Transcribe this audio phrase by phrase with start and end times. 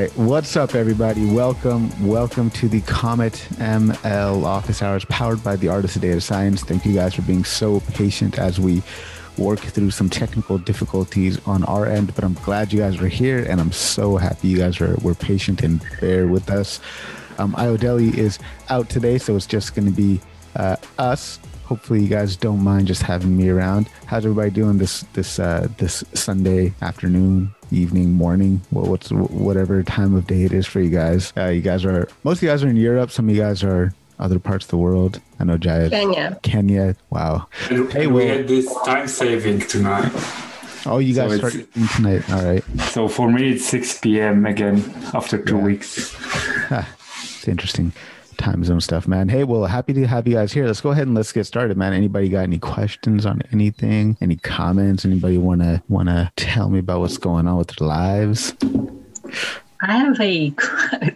[0.00, 1.24] right, what's up, everybody?
[1.24, 6.62] Welcome, welcome to the Comet ML Office Hours, powered by the Artist of Data Science.
[6.62, 8.82] Thank you guys for being so patient as we
[9.38, 12.14] work through some technical difficulties on our end.
[12.14, 15.14] But I'm glad you guys are here, and I'm so happy you guys are were
[15.14, 16.80] patient and bear with us.
[17.38, 18.38] Um, Ayodele is
[18.68, 20.20] out today, so it's just going to be
[20.56, 23.88] uh, us hopefully you guys don't mind just having me around.
[24.06, 28.60] How's everybody doing this this uh, this Sunday afternoon, evening, morning?
[28.70, 31.32] Well, what's whatever time of day it is for you guys?
[31.36, 33.10] Uh, you guys are most of you guys are in Europe.
[33.10, 35.20] Some of you guys are other parts of the world.
[35.38, 35.90] I know Jaya.
[35.90, 36.38] Kenya.
[36.42, 36.96] Kenya.
[37.10, 37.48] Wow.
[37.70, 40.12] And, hey, and we had this time saving tonight.
[40.86, 42.30] Oh, you guys so started tonight.
[42.30, 42.64] All right.
[42.92, 44.46] So for me, it's 6 p.m.
[44.46, 44.76] again
[45.14, 45.64] after two yeah.
[45.64, 46.16] weeks.
[47.38, 47.92] It's interesting
[48.36, 49.28] time zone stuff, man.
[49.28, 50.66] Hey, well, happy to have you guys here.
[50.66, 51.92] Let's go ahead and let's get started, man.
[51.92, 54.16] Anybody got any questions on anything?
[54.20, 55.04] Any comments?
[55.04, 58.54] Anybody wanna wanna tell me about what's going on with their lives?
[59.82, 60.54] I have a,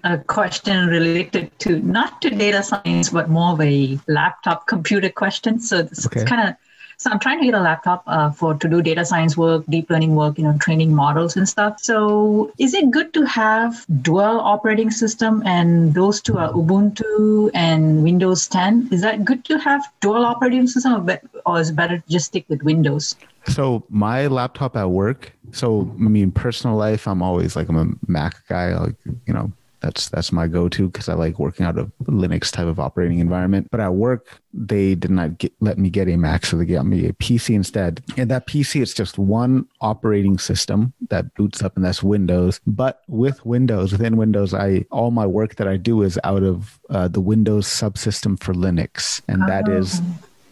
[0.05, 5.61] a question related to not to data science, but more of a laptop computer question.
[5.61, 6.25] So it's okay.
[6.25, 6.57] kind of
[7.01, 9.89] so I'm trying to get a laptop uh, for to do data science work, deep
[9.89, 11.81] learning work, you know, training models and stuff.
[11.81, 18.05] So is it good to have dual operating system and those two are Ubuntu and
[18.05, 18.91] Windows 10?
[18.93, 22.45] Is that good to have dual operating system or, or is better to just stick
[22.51, 23.17] with Windows?
[23.47, 25.33] So my laptop at work.
[25.53, 28.77] So I mean, personal life, I'm always like I'm a Mac guy.
[28.77, 32.67] Like you know, that's that's my go-to because I like working out of Linux type
[32.67, 33.69] of operating environment.
[33.70, 36.87] But at work, they did not get, let me get a Mac, so they got
[36.87, 38.03] me a PC instead.
[38.17, 42.61] And that PC, it's just one operating system that boots up, and that's Windows.
[42.67, 46.78] But with Windows, within Windows, I all my work that I do is out of
[46.91, 49.47] uh, the Windows subsystem for Linux, and oh.
[49.47, 50.00] that is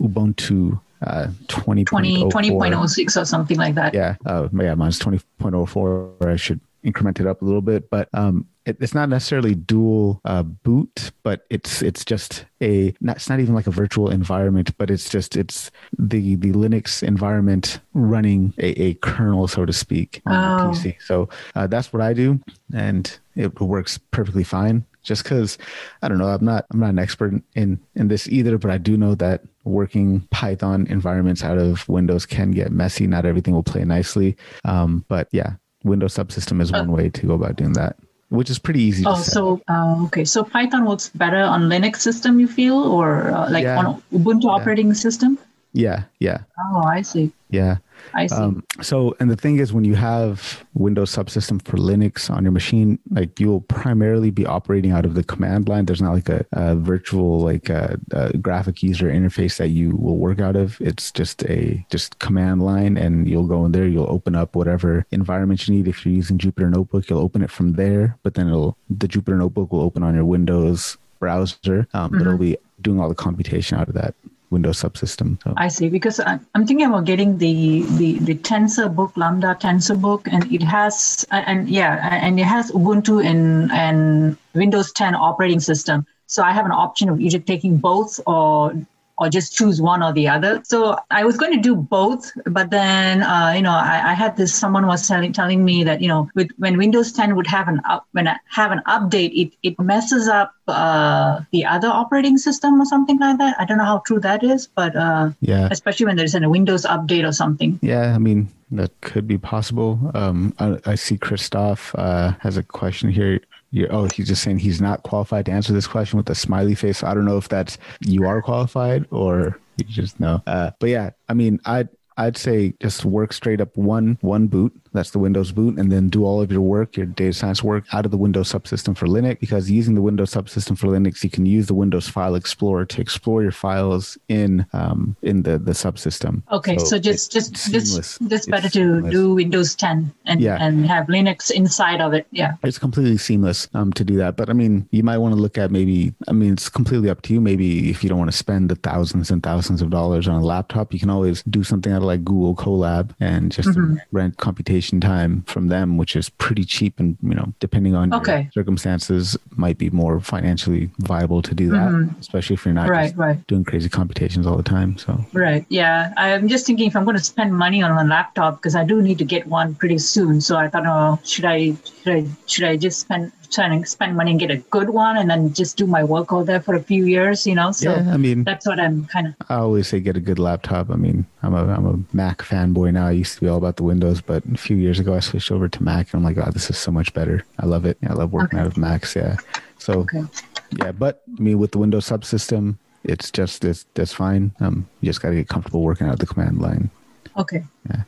[0.01, 6.35] Ubuntu uh 20, 20 20.06 or something like that yeah uh yeah mine's 20.04 i
[6.35, 10.43] should increment it up a little bit but um it, it's not necessarily dual uh,
[10.43, 14.91] boot, but it's it's just a not, it's not even like a virtual environment, but
[14.91, 20.35] it's just it's the the Linux environment running a, a kernel, so to speak, on
[20.61, 20.73] oh.
[20.73, 21.03] the PC.
[21.03, 22.41] So uh, that's what I do,
[22.75, 24.85] and it works perfectly fine.
[25.03, 25.57] Just because
[26.03, 28.77] I don't know, I'm not I'm not an expert in in this either, but I
[28.77, 33.07] do know that working Python environments out of Windows can get messy.
[33.07, 34.37] Not everything will play nicely,
[34.67, 35.55] um, but yeah,
[35.85, 37.97] Windows subsystem is uh, one way to go about doing that
[38.31, 39.05] which is pretty easy.
[39.07, 43.51] Oh, so uh, okay, so Python works better on Linux system, you feel, or uh,
[43.51, 43.79] like yeah.
[43.79, 44.51] on Ubuntu yeah.
[44.51, 45.39] operating system?
[45.73, 46.39] Yeah, yeah.
[46.59, 47.31] Oh, I see.
[47.51, 47.79] Yeah.
[48.15, 48.35] I see.
[48.35, 52.53] Um, so, and the thing is, when you have Windows subsystem for Linux on your
[52.53, 55.87] machine, like you'll primarily be operating out of the command line.
[55.87, 60.17] There's not like a, a virtual like a, a, graphic user interface that you will
[60.17, 60.81] work out of.
[60.81, 63.87] It's just a just command line, and you'll go in there.
[63.87, 65.89] You'll open up whatever environment you need.
[65.89, 68.17] If you're using Jupyter Notebook, you'll open it from there.
[68.23, 72.19] But then it'll the Jupyter Notebook will open on your Windows browser, um, mm-hmm.
[72.19, 74.15] but it'll be doing all the computation out of that
[74.51, 75.43] Windows subsystem.
[75.43, 75.55] So.
[75.57, 80.63] I see, because I'm thinking about getting the, the, the TensorBook, Lambda TensorBook, and it
[80.63, 86.07] has, and yeah, and it has Ubuntu and, and Windows 10 operating system.
[86.27, 88.73] So I have an option of either taking both or
[89.19, 90.63] or just choose one or the other.
[90.65, 94.37] So I was going to do both, but then uh, you know I, I, had
[94.37, 97.69] this someone was telling telling me that you know with when Windows 10 would have
[97.69, 102.39] an up when I have an update, it it messes up uh, the other operating
[102.39, 103.57] system or something like that.
[103.59, 106.85] I don't know how true that is, but uh, yeah, especially when there's a Windows
[106.85, 107.79] update or something.
[107.83, 110.11] Yeah, I mean that could be possible.
[110.15, 113.41] Um, I, I see Christoph uh, has a question here.
[113.71, 116.75] You're, oh, he's just saying he's not qualified to answer this question with a smiley
[116.75, 117.03] face.
[117.03, 120.43] I don't know if that's you are qualified or you just know.
[120.47, 124.73] Uh, but yeah, I mean, I I'd say just work straight up one one boot.
[124.93, 127.85] That's the Windows boot, and then do all of your work, your data science work,
[127.93, 129.41] out of the Windows subsystem for Linux.
[129.41, 133.01] Because using the Windows subsystem for Linux, you can use the Windows File Explorer to
[133.01, 136.43] explore your files in um, in the the subsystem.
[136.51, 139.13] Okay, so, so just just just just better to seamless.
[139.13, 140.57] do Windows 10 and yeah.
[140.61, 142.27] and have Linux inside of it.
[142.31, 144.37] Yeah, it's completely seamless um, to do that.
[144.37, 146.15] But I mean, you might want to look at maybe.
[146.27, 147.41] I mean, it's completely up to you.
[147.41, 150.45] Maybe if you don't want to spend the thousands and thousands of dollars on a
[150.45, 153.97] laptop, you can always do something out of like Google Colab and just mm-hmm.
[154.13, 158.49] rent computation time from them, which is pretty cheap and you know depending on okay.
[158.53, 162.19] circumstances might be more financially viable to do that, mm-hmm.
[162.21, 163.47] especially if you're not right, right.
[163.47, 164.97] doing crazy computations all the time.
[164.99, 168.59] So right, yeah, I'm just thinking if I'm going to spend money on a laptop
[168.59, 170.41] because I do need to get one pretty soon.
[170.41, 174.17] So I thought, oh, should I should I should I just spend trying to spend
[174.17, 176.75] money and get a good one and then just do my work all there for
[176.75, 177.73] a few years, you know.
[177.73, 179.35] So yeah, I mean, that's what I'm kind of.
[179.49, 180.91] I always say get a good laptop.
[180.91, 183.07] I mean, I'm a I'm a Mac fanboy now.
[183.07, 185.51] I used to be all about the Windows, but a few years ago I switched
[185.51, 187.45] over to Mac, and I'm like, oh, this is so much better.
[187.59, 187.99] I love it.
[188.09, 188.67] I love working okay.
[188.67, 189.17] out of Macs.
[189.17, 189.37] Yeah.
[189.79, 190.25] So okay.
[190.73, 194.53] yeah, but I mean, with the Windows subsystem, it's just it's that's fine.
[194.61, 196.91] Um, you just got to get comfortable working out the command line.
[197.37, 197.65] Okay.
[197.89, 198.03] Yeah.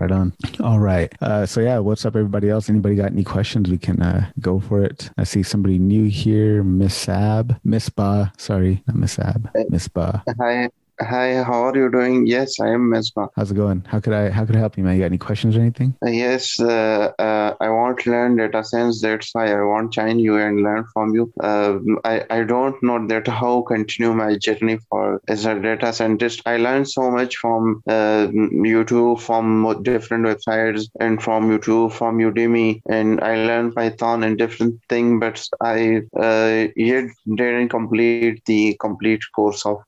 [0.00, 0.32] Right on.
[0.60, 1.12] All right.
[1.20, 2.68] Uh, so yeah, what's up, everybody else?
[2.68, 3.68] Anybody got any questions?
[3.68, 5.10] We can uh, go for it.
[5.18, 8.32] I see somebody new here, Miss Sab, Miss Ba.
[8.38, 10.22] Sorry, not Miss Sab, Miss Ba.
[10.38, 10.70] Hi.
[11.00, 12.26] Hi, how are you doing?
[12.26, 13.28] Yes, I am Mesma.
[13.36, 13.84] How's it going?
[13.86, 14.94] How could I how could I help you, man?
[14.96, 15.94] You got any questions or anything?
[16.04, 19.00] Uh, yes, uh, uh, I to learn data science.
[19.00, 21.32] That's why I want to join you and learn from you.
[21.42, 26.42] Uh, I I don't know that how continue my journey for as a data scientist.
[26.46, 28.26] I learned so much from uh,
[28.72, 34.80] YouTube, from different websites, and from YouTube, from Udemy, and I learned Python and different
[34.88, 35.18] thing.
[35.20, 39.78] But I uh, yet didn't complete the complete course of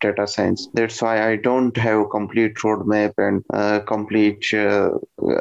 [0.00, 0.68] data science science.
[0.74, 4.90] That's why I don't have a complete roadmap and uh, complete uh,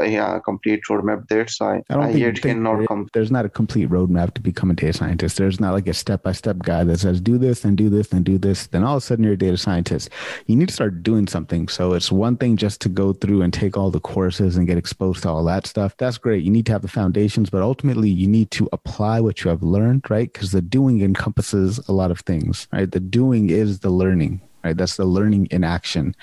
[0.04, 1.28] yeah complete roadmap.
[1.30, 3.07] That's why I, don't I yet cannot come.
[3.13, 5.38] There's not a complete roadmap to become a data scientist.
[5.38, 8.12] There's not like a step by step guide that says do this and do this
[8.12, 8.68] and do this.
[8.68, 10.10] Then all of a sudden you're a data scientist.
[10.48, 11.69] You need to start doing something.
[11.69, 14.78] So it's one thing just to go through and take all the courses and get
[14.78, 15.95] exposed to all that stuff.
[15.98, 16.44] That's great.
[16.44, 19.63] You need to have the foundations, but ultimately you need to apply what you have
[19.63, 20.31] learned, right?
[20.31, 22.92] Because the doing encompasses a lot of things, right?
[22.92, 24.78] The doing is the learning right?
[24.78, 26.16] That's the learning in action.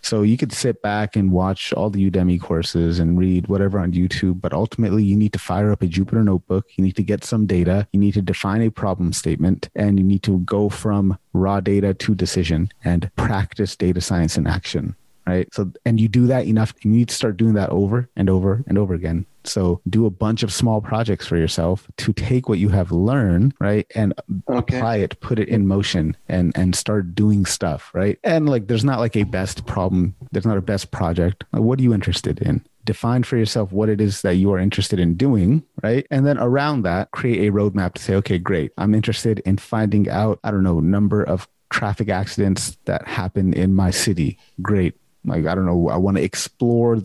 [0.00, 3.92] So you could sit back and watch all the Udemy courses and read whatever on
[3.92, 6.66] YouTube, but ultimately you need to fire up a Jupyter notebook.
[6.76, 7.86] You need to get some data.
[7.92, 11.92] You need to define a problem statement and you need to go from raw data
[11.94, 15.46] to decision and practice data science in action right?
[15.54, 18.64] So, and you do that enough, you need to start doing that over and over
[18.66, 19.24] and over again.
[19.44, 23.54] So, do a bunch of small projects for yourself to take what you have learned,
[23.60, 24.14] right, and
[24.48, 24.76] okay.
[24.76, 28.18] apply it, put it in motion, and and start doing stuff, right?
[28.24, 30.14] And like, there's not like a best problem.
[30.30, 31.44] There's not a best project.
[31.52, 32.64] Like, what are you interested in?
[32.84, 36.06] define for yourself what it is that you are interested in doing, right?
[36.10, 38.72] And then around that, create a roadmap to say, okay, great.
[38.76, 43.74] I'm interested in finding out, I don't know, number of traffic accidents that happen in
[43.74, 44.38] my city.
[44.60, 44.94] Great.
[45.24, 47.00] Like, I don't know, I want to explore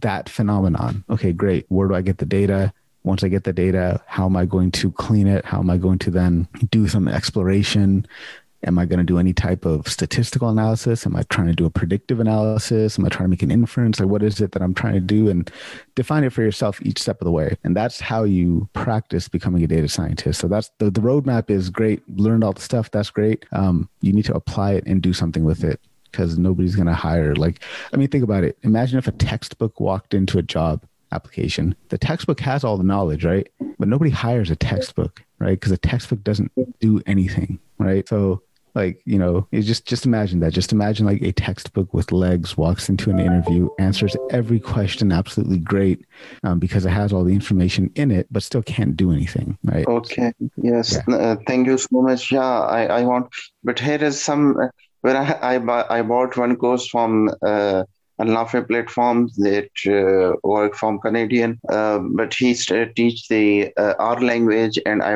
[0.00, 1.04] that phenomenon.
[1.10, 1.66] Okay, great.
[1.68, 2.72] Where do I get the data?
[3.04, 5.44] Once I get the data, how am I going to clean it?
[5.44, 8.06] How am I going to then do some exploration?
[8.64, 11.04] Am I going to do any type of statistical analysis?
[11.04, 12.96] Am I trying to do a predictive analysis?
[12.96, 13.98] Am I trying to make an inference?
[13.98, 15.28] Like, what is it that I'm trying to do?
[15.28, 15.50] And
[15.96, 17.56] define it for yourself each step of the way.
[17.64, 20.38] And that's how you practice becoming a data scientist.
[20.38, 22.08] So that's the, the roadmap is great.
[22.16, 22.88] Learned all the stuff.
[22.92, 23.46] That's great.
[23.50, 25.80] Um, you need to apply it and do something with it
[26.12, 27.34] because nobody's going to hire.
[27.34, 27.62] Like,
[27.92, 28.58] I mean, think about it.
[28.62, 31.74] Imagine if a textbook walked into a job application.
[31.88, 33.48] The textbook has all the knowledge, right?
[33.78, 35.58] But nobody hires a textbook, right?
[35.58, 38.08] Because a textbook doesn't do anything, right?
[38.08, 38.42] So
[38.74, 42.88] like you know just just imagine that just imagine like a textbook with legs walks
[42.88, 46.06] into an interview answers every question absolutely great
[46.42, 49.86] um, because it has all the information in it but still can't do anything right
[49.86, 51.14] okay yes yeah.
[51.14, 53.28] uh, thank you so much yeah i i want
[53.62, 54.56] but here is some
[55.02, 57.84] when I I, I bought one course from uh,
[58.20, 64.78] Alnafe platforms that uh, work from Canadian, uh, but he teach the uh, R language,
[64.86, 65.14] and I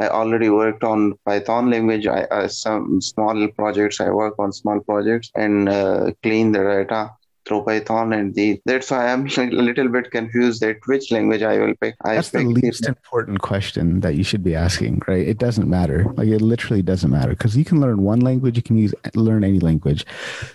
[0.00, 2.06] I already worked on Python language.
[2.06, 4.00] I uh, some small projects.
[4.00, 7.10] I work on small projects and uh, clean the data
[7.46, 11.58] through Python and the that's why I'm a little bit confused that which language I
[11.58, 11.94] will pick.
[12.02, 12.88] I that's the least it.
[12.88, 15.26] important question that you should be asking, right?
[15.26, 16.04] It doesn't matter.
[16.16, 19.44] Like it literally doesn't matter because you can learn one language, you can use learn
[19.44, 20.04] any language.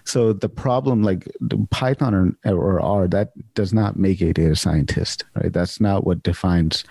[0.04, 1.28] So the problem, like
[1.70, 5.52] Python or, or R, that does not make a data scientist, right?
[5.52, 6.84] That's not what defines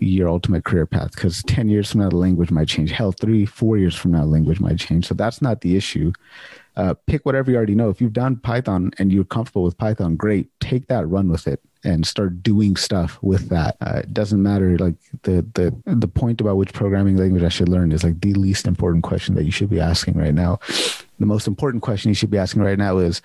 [0.00, 1.12] your ultimate career path.
[1.14, 2.92] Because ten years from now, the language might change.
[2.92, 5.06] Hell, three, four years from now, the language might change.
[5.06, 6.12] So that's not the issue
[6.78, 7.90] uh, pick whatever you already know.
[7.90, 10.48] If you've done Python and you're comfortable with Python, great.
[10.60, 13.76] Take that, run with it, and start doing stuff with that.
[13.80, 14.78] Uh, it doesn't matter.
[14.78, 14.94] Like
[15.24, 18.66] the the the point about which programming language I should learn is like the least
[18.66, 20.60] important question that you should be asking right now.
[21.18, 23.20] The most important question you should be asking right now is,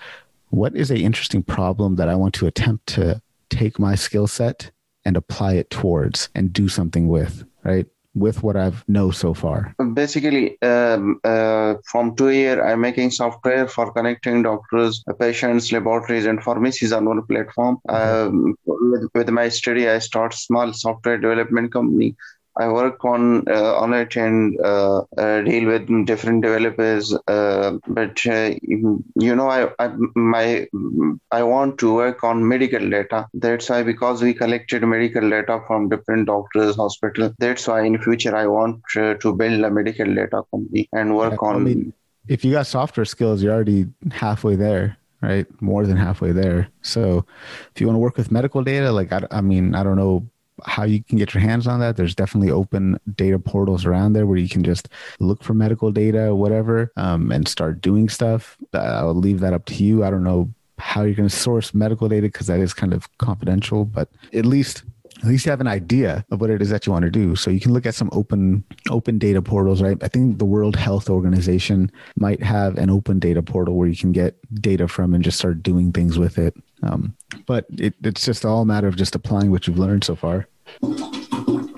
[0.50, 4.72] what is a interesting problem that I want to attempt to take my skill set
[5.04, 7.86] and apply it towards and do something with, right?
[8.14, 9.74] With what I've know so far?
[9.94, 16.42] Basically, um, uh, from two year, I'm making software for connecting doctors, patients, laboratories, and
[16.42, 17.78] pharmacies on one platform.
[17.88, 22.16] Um, with, with, my study, I start small software development company
[22.56, 27.12] I work on uh, on it and uh, uh, deal with different developers.
[27.26, 29.02] Uh, but uh, you
[29.34, 30.66] know, I, I my
[31.30, 33.26] I want to work on medical data.
[33.34, 37.32] That's why because we collected medical data from different doctors, hospital.
[37.38, 41.38] That's why in future I want uh, to build a medical data company and work
[41.42, 41.56] yeah, on.
[41.56, 41.92] I mean,
[42.28, 45.46] if you got software skills, you're already halfway there right?
[45.62, 46.68] More than halfway there.
[46.82, 47.24] So
[47.74, 50.28] if you want to work with medical data, like, I, I mean, I don't know
[50.64, 51.96] how you can get your hands on that.
[51.96, 56.34] There's definitely open data portals around there where you can just look for medical data,
[56.34, 58.56] whatever, um, and start doing stuff.
[58.72, 60.04] I'll leave that up to you.
[60.04, 63.08] I don't know how you're going to source medical data because that is kind of
[63.18, 64.84] confidential, but at least
[65.24, 67.34] at least you have an idea of what it is that you want to do.
[67.34, 69.96] So you can look at some open open data portals, right?
[70.02, 74.12] I think the World Health Organization might have an open data portal where you can
[74.12, 76.54] get data from and just start doing things with it.
[76.82, 77.16] Um,
[77.46, 80.46] but it, it's just all a matter of just applying what you've learned so far.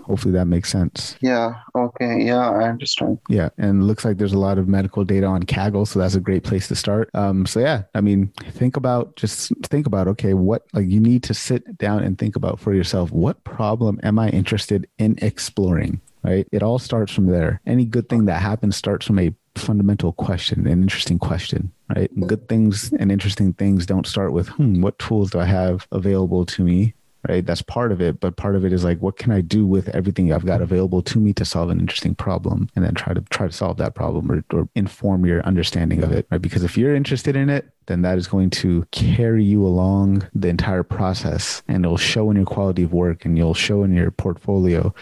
[0.06, 1.16] Hopefully that makes sense.
[1.20, 1.54] Yeah.
[1.74, 2.24] Okay.
[2.24, 3.18] Yeah, I understand.
[3.28, 6.20] Yeah, and looks like there's a lot of medical data on Kaggle, so that's a
[6.20, 7.10] great place to start.
[7.12, 11.24] Um, so yeah, I mean, think about just think about okay, what like you need
[11.24, 13.10] to sit down and think about for yourself.
[13.10, 16.00] What problem am I interested in exploring?
[16.22, 16.48] Right.
[16.50, 17.60] It all starts from there.
[17.66, 22.10] Any good thing that happens starts from a fundamental question, an interesting question, right?
[22.26, 26.44] good things and interesting things don't start with, hmm, what tools do I have available
[26.46, 26.94] to me?
[27.28, 27.44] Right?
[27.44, 28.20] That's part of it.
[28.20, 31.02] But part of it is like, what can I do with everything I've got available
[31.02, 33.94] to me to solve an interesting problem and then try to try to solve that
[33.94, 36.42] problem or, or inform your understanding of it, right?
[36.42, 40.48] Because if you're interested in it, then that is going to carry you along the
[40.48, 44.10] entire process and it'll show in your quality of work and you'll show in your
[44.10, 44.92] portfolio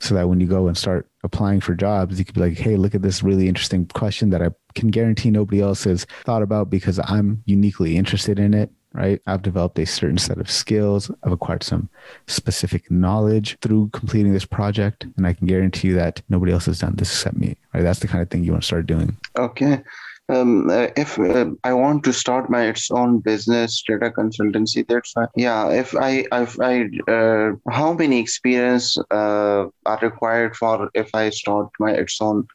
[0.00, 2.76] so that when you go and start applying for jobs, you could be like, hey,
[2.76, 6.68] look at this really interesting question that I can guarantee nobody else has thought about
[6.68, 9.20] because I'm uniquely interested in it right?
[9.26, 11.10] I've developed a certain set of skills.
[11.24, 11.88] I've acquired some
[12.26, 15.04] specific knowledge through completing this project.
[15.16, 17.82] And I can guarantee you that nobody else has done this except me, right?
[17.82, 19.16] That's the kind of thing you want to start doing.
[19.36, 19.82] Okay.
[20.30, 25.12] Um, uh, if uh, I want to start my its own business data consultancy, that's
[25.12, 25.26] fine.
[25.36, 31.28] Yeah, if I, if I, uh, how many experience uh, are required for if I
[31.28, 32.48] start my its own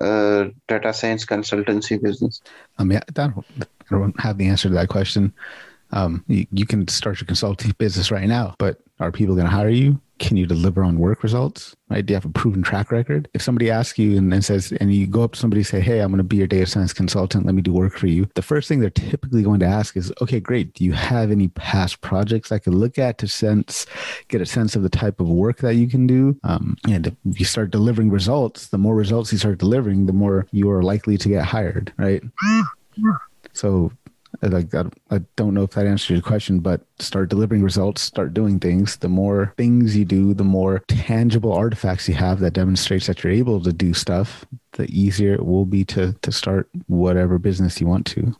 [0.00, 2.40] uh, data science consultancy business?
[2.78, 5.32] Um, yeah, I don't, I don't have the answer to that question
[5.92, 9.52] um, you, you can start your consulting business right now, but are people going to
[9.52, 10.00] hire you?
[10.18, 11.76] Can you deliver on work results?
[11.88, 12.04] Right?
[12.04, 13.28] Do you have a proven track record?
[13.34, 16.00] If somebody asks you and, says, and you go up to somebody and say, Hey,
[16.00, 17.46] I'm going to be your data science consultant.
[17.46, 18.28] Let me do work for you.
[18.34, 20.74] The first thing they're typically going to ask is, okay, great.
[20.74, 23.86] Do you have any past projects I could look at to sense,
[24.26, 26.36] get a sense of the type of work that you can do?
[26.42, 30.48] Um, and if you start delivering results, the more results you start delivering, the more
[30.50, 31.92] you are likely to get hired.
[31.96, 32.24] Right.
[33.52, 33.92] So
[34.42, 38.34] like I, I don't know if that answers your question but start delivering results start
[38.34, 38.96] doing things.
[38.96, 43.32] The more things you do the more tangible artifacts you have that demonstrates that you're
[43.32, 47.86] able to do stuff the easier it will be to to start whatever business you
[47.86, 48.34] want to.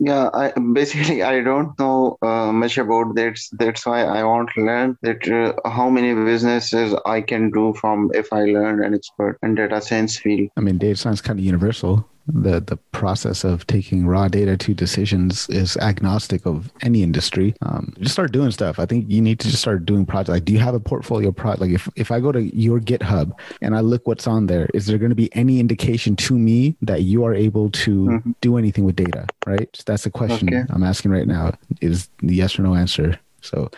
[0.00, 3.38] Yeah i basically i don't know uh, much about that.
[3.52, 8.10] That's why i want to learn that uh, how many businesses i can do from
[8.14, 10.50] if i learn an expert in data science field.
[10.56, 14.74] I mean data science kind of universal the the process of taking raw data to
[14.74, 17.54] decisions is agnostic of any industry.
[17.62, 18.78] Um, just start doing stuff.
[18.78, 20.30] I think you need to just start doing projects.
[20.30, 21.60] Like, do you have a portfolio project?
[21.62, 24.86] Like, if if I go to your GitHub and I look what's on there, is
[24.86, 28.30] there going to be any indication to me that you are able to mm-hmm.
[28.40, 29.26] do anything with data?
[29.46, 29.68] Right.
[29.74, 30.64] So that's the question okay.
[30.70, 31.52] I'm asking right now.
[31.80, 33.18] Is the yes or no answer?
[33.42, 33.70] So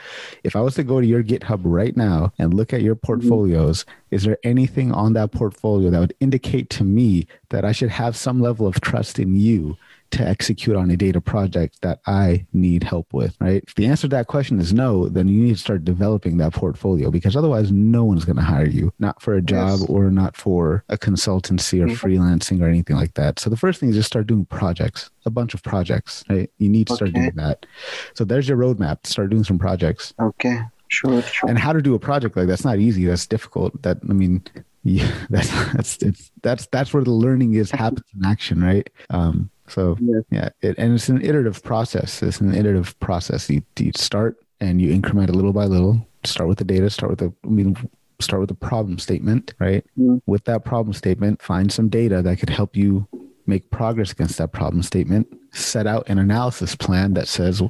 [0.43, 3.85] if I was to go to your GitHub right now and look at your portfolios,
[4.11, 8.17] is there anything on that portfolio that would indicate to me that I should have
[8.17, 9.77] some level of trust in you
[10.15, 13.63] to execute on a data project that I need help with, right?
[13.67, 16.53] If the answer to that question is no, then you need to start developing that
[16.53, 19.89] portfolio because otherwise no one's going to hire you, not for a job yes.
[19.89, 22.07] or not for a consultancy or mm-hmm.
[22.07, 23.39] freelancing or anything like that.
[23.39, 26.51] So the first thing is just start doing projects, a bunch of projects, right?
[26.59, 27.21] You need to start okay.
[27.21, 27.67] doing that.
[28.15, 29.07] So there's your roadmap.
[29.07, 30.15] Start doing some projects.
[30.21, 30.61] Okay.
[30.89, 31.49] Sure, sure.
[31.49, 33.07] And how to do a project like that's not easy.
[33.07, 33.83] That's difficult.
[33.83, 34.43] That I mean,
[34.85, 38.89] yeah, that's that's it's, that's that's where the learning is happens in action, right?
[39.11, 42.23] Um, so yeah, yeah it, and it's an iterative process.
[42.23, 43.49] It's an iterative process.
[43.49, 46.07] You, you start and you increment a little by little.
[46.25, 46.91] Start with the data.
[46.91, 47.77] Start with the I mean,
[48.21, 49.85] start with the problem statement, right?
[49.99, 50.23] Mm.
[50.27, 53.07] With that problem statement, find some data that could help you
[53.47, 55.27] make progress against that problem statement.
[55.53, 57.63] Set out an analysis plan that says,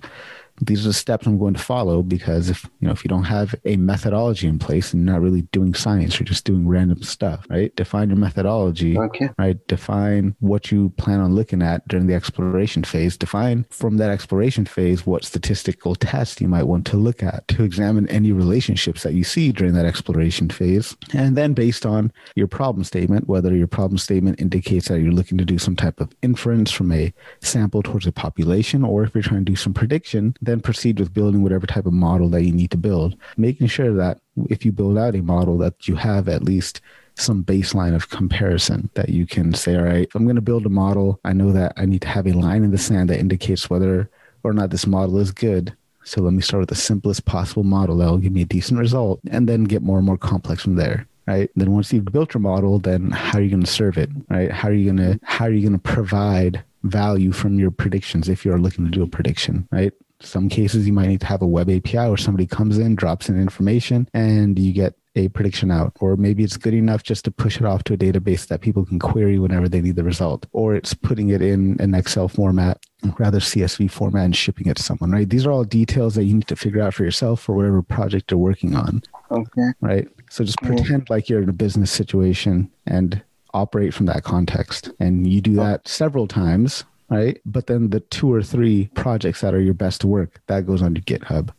[0.61, 3.25] these are the steps I'm going to follow because if you know if you don't
[3.25, 7.02] have a methodology in place and you're not really doing science, you're just doing random
[7.02, 7.75] stuff, right?
[7.76, 9.30] Define your methodology, Okay.
[9.38, 9.66] right?
[9.66, 13.16] Define what you plan on looking at during the exploration phase.
[13.16, 17.64] Define from that exploration phase what statistical test you might want to look at to
[17.64, 20.96] examine any relationships that you see during that exploration phase.
[21.12, 25.38] And then based on your problem statement, whether your problem statement indicates that you're looking
[25.38, 29.23] to do some type of inference from a sample towards a population, or if you're
[29.23, 32.53] trying to do some prediction, then proceed with building whatever type of model that you
[32.53, 36.29] need to build, making sure that if you build out a model that you have
[36.29, 36.81] at least
[37.17, 40.67] some baseline of comparison that you can say, all right, if I'm going to build
[40.67, 43.21] a model, I know that I need to have a line in the sand that
[43.21, 44.11] indicates whether
[44.43, 45.75] or not this model is good.
[46.05, 48.79] So let me start with the simplest possible model that will give me a decent
[48.79, 51.07] result and then get more and more complex from there.
[51.27, 51.51] Right.
[51.57, 54.11] Then once you've built your model, then how are you going to serve it?
[54.29, 54.51] Right.
[54.51, 58.29] How are you going to, how are you going to provide value from your predictions
[58.29, 59.67] if you're looking to do a prediction?
[59.71, 59.93] Right
[60.25, 63.28] some cases you might need to have a web API where somebody comes in, drops
[63.28, 65.93] in information, and you get a prediction out.
[66.00, 68.85] Or maybe it's good enough just to push it off to a database that people
[68.85, 70.47] can query whenever they need the result.
[70.52, 72.81] Or it's putting it in an Excel format,
[73.19, 75.28] rather CSV format, and shipping it to someone, right?
[75.28, 78.31] These are all details that you need to figure out for yourself for whatever project
[78.31, 79.02] you're working on.
[79.31, 79.69] Okay.
[79.81, 80.09] Right.
[80.31, 84.90] So just pretend like you're in a business situation and operate from that context.
[84.99, 85.64] And you do oh.
[85.64, 87.40] that several times right?
[87.44, 90.94] But then the two or three projects that are your best work, that goes on
[90.94, 91.50] your GitHub.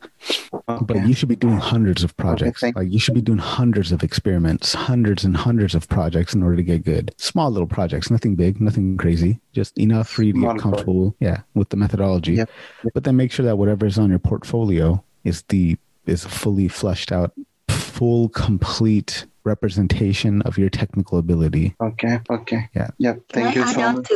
[0.69, 0.85] Okay.
[0.85, 2.61] But you should be doing hundreds of projects.
[2.61, 6.41] thank- like you should be doing hundreds of experiments, hundreds and hundreds of projects in
[6.43, 7.13] order to get good.
[7.17, 11.15] Small little projects, nothing big, nothing crazy, just enough for you to Small get comfortable,
[11.19, 12.33] yeah, with the methodology.
[12.33, 12.49] Yep.
[12.93, 17.11] But then make sure that whatever is on your portfolio is the is fully fleshed
[17.11, 17.33] out,
[17.67, 21.75] full, complete representation of your technical ability.
[21.81, 22.19] Okay.
[22.29, 22.69] Okay.
[22.75, 22.89] Yeah.
[22.97, 23.13] Yeah.
[23.13, 24.07] Can Thank I you add so on much.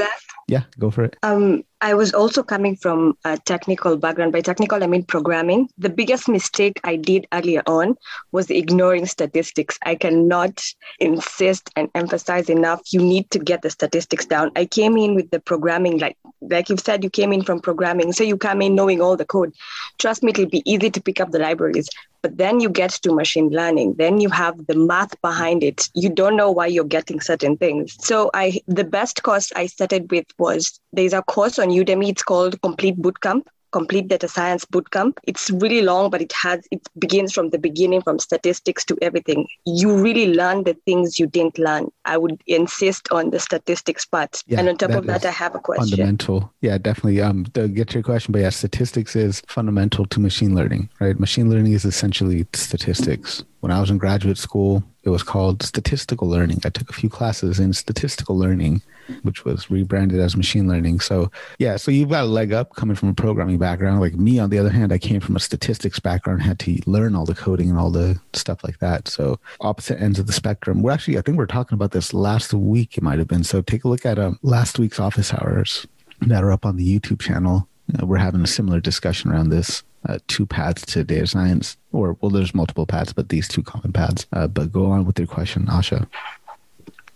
[0.49, 1.15] Yeah, go for it.
[1.23, 4.33] Um, I was also coming from a technical background.
[4.33, 5.69] By technical, I mean programming.
[5.77, 7.95] The biggest mistake I did earlier on
[8.33, 9.79] was ignoring statistics.
[9.85, 10.61] I cannot
[10.99, 12.81] insist and emphasize enough.
[12.91, 14.51] You need to get the statistics down.
[14.57, 18.13] I came in with the programming, like like you've said, you came in from programming,
[18.13, 19.53] so you come in knowing all the code.
[19.97, 21.89] Trust me, it'll be easy to pick up the libraries.
[22.21, 23.95] But then you get to machine learning.
[23.97, 25.87] Then you have the math behind it.
[25.93, 27.95] You don't know why you're getting certain things.
[27.99, 32.09] So I, the best course I started with was there's a course on Udemy.
[32.09, 33.43] It's called Complete Bootcamp.
[33.71, 35.19] Complete Data Science Bootcamp.
[35.23, 39.47] It's really long, but it has it begins from the beginning, from statistics to everything.
[39.65, 41.91] You really learn the things you didn't learn.
[42.05, 44.43] I would insist on the statistics part.
[44.47, 45.97] Yeah, and on top that of that, I have a question.
[45.97, 50.19] fundamental yeah definitely um to get to your question but yeah statistics is fundamental to
[50.19, 55.09] machine learning right machine learning is essentially statistics when i was in graduate school it
[55.09, 56.59] was called statistical learning.
[56.65, 58.81] I took a few classes in statistical learning
[59.23, 60.99] which was rebranded as machine learning.
[60.99, 64.01] So yeah so you've got a leg up coming from a programming background.
[64.01, 67.15] Like me on the other hand i came from a statistics background had to learn
[67.15, 69.07] all the coding and all the stuff like that.
[69.07, 70.81] So opposite ends of the spectrum.
[70.81, 73.43] We're actually i think we are talking about this last week it might have been.
[73.43, 75.87] So take a look at um, last week's office hours
[76.21, 77.68] that are up on the YouTube channel.
[77.97, 82.17] Uh, we're having a similar discussion around this uh, two paths to data science, or
[82.21, 84.25] well, there's multiple paths, but these two common paths.
[84.33, 86.07] Uh, but go on with your question, Asha.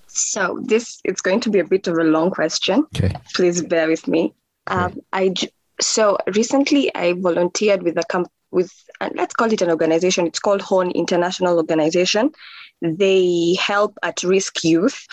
[0.07, 2.85] So this it's going to be a bit of a long question.
[2.95, 3.13] Okay.
[3.33, 4.33] Please bear with me.
[4.67, 5.33] Um, I
[5.81, 10.27] so recently I volunteered with a comp with uh, let's call it an organization.
[10.27, 12.31] It's called Horn International Organization.
[12.81, 15.07] They help at risk youth.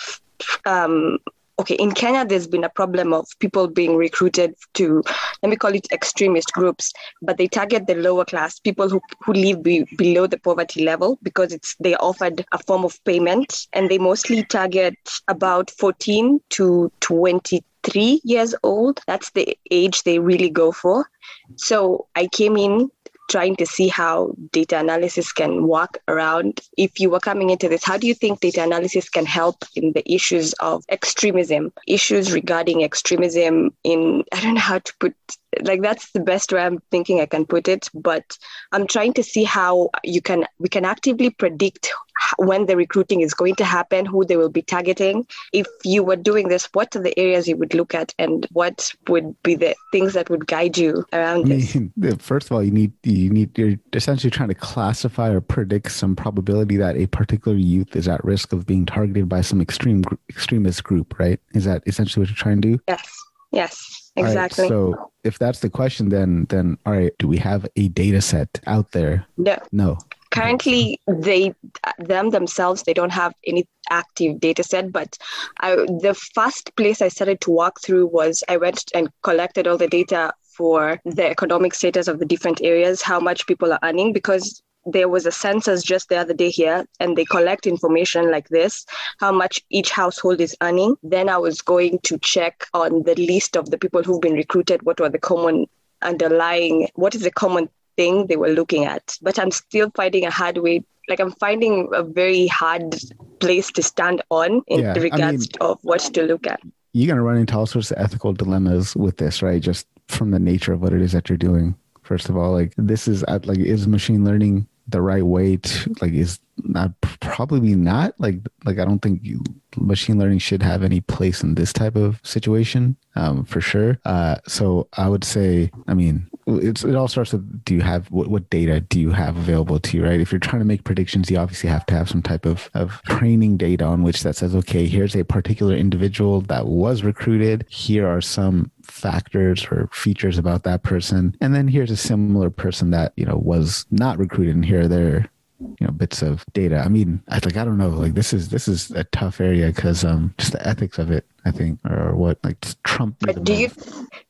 [0.67, 1.19] Um,
[1.61, 5.03] okay, in Kenya, there's been a problem of people being recruited to,
[5.43, 9.35] let me call it extremist groups, but they target the lower class, people who, who
[9.35, 13.91] live be, below the poverty level because it's they offered a form of payment and
[13.91, 14.97] they mostly target
[15.29, 19.01] about 14 to 23 years old.
[19.07, 21.11] That's the age they really go for.
[21.57, 22.91] So I came in
[23.31, 26.61] trying to see how data analysis can work around.
[26.77, 29.93] If you were coming into this, how do you think data analysis can help in
[29.93, 35.15] the issues of extremism, issues regarding extremism in, I don't know how to put,
[35.63, 38.39] like that's the best way I'm thinking I can put it, but
[38.73, 41.91] I'm trying to see how you can, we can actively predict
[42.37, 45.27] when the recruiting is going to happen, who they will be targeting.
[45.53, 48.93] If you were doing this, what are the areas you would look at and what
[49.09, 51.75] would be the things that would guide you around I this?
[51.75, 55.93] mean, first of all, you need you need you're essentially trying to classify or predict
[55.93, 60.03] some probability that a particular youth is at risk of being targeted by some extreme
[60.29, 61.41] extremist group, right?
[61.55, 62.83] Is that essentially what you're trying to do?
[62.87, 64.69] Yes, yes, All right, exactly.
[64.69, 68.61] so if that's the question, then then all right, do we have a data set
[68.67, 69.27] out there?
[69.37, 69.99] no, No.
[70.31, 71.55] currently they
[71.99, 75.19] them themselves they don't have any active data set but
[75.59, 79.77] I, the first place i started to walk through was i went and collected all
[79.77, 84.13] the data for the economic status of the different areas, how much people are earning,
[84.13, 88.49] because there was a census just the other day here and they collect information like
[88.49, 88.85] this
[89.19, 93.57] how much each household is earning then i was going to check on the list
[93.57, 95.67] of the people who've been recruited what were the common
[96.03, 100.31] underlying what is the common thing they were looking at but i'm still finding a
[100.31, 102.95] hard way like i'm finding a very hard
[103.41, 106.61] place to stand on in Yeah, I regards mean- of what to look at
[106.93, 109.63] you're going to run into all sorts of ethical dilemmas with this, right?
[109.63, 111.77] Just from the nature of what it is that you're doing.
[112.03, 115.25] First of all, like this is at like is machine learning the right
[115.57, 119.43] to like is not probably not like like I don't think you,
[119.77, 123.99] machine learning should have any place in this type of situation um, for sure.
[124.05, 128.11] Uh, so I would say, I mean, it's it all starts with do you have
[128.11, 130.21] what, what data do you have available to you, right?
[130.21, 133.03] If you're trying to make predictions, you obviously have to have some type of of
[133.03, 137.67] training data on which that says, okay, here's a particular individual that was recruited.
[137.69, 142.91] Here are some factors or features about that person, and then here's a similar person
[142.91, 146.79] that you know was not recruited, and here are their you know bits of data
[146.79, 149.67] i mean i like i don't know like this is this is a tough area
[149.67, 153.55] because um just the ethics of it i think or what like trump But do
[153.55, 153.69] you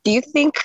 [0.05, 0.57] do you think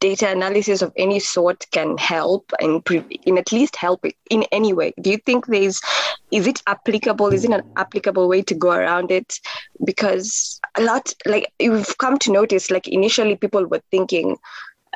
[0.00, 4.44] data analysis of any sort can help and pre- in at least help it in
[4.50, 4.92] any way?
[5.00, 5.80] Do you think there's
[6.30, 7.28] is it applicable?
[7.28, 9.38] Is it an applicable way to go around it?
[9.84, 14.36] Because a lot like you've come to notice, like initially people were thinking,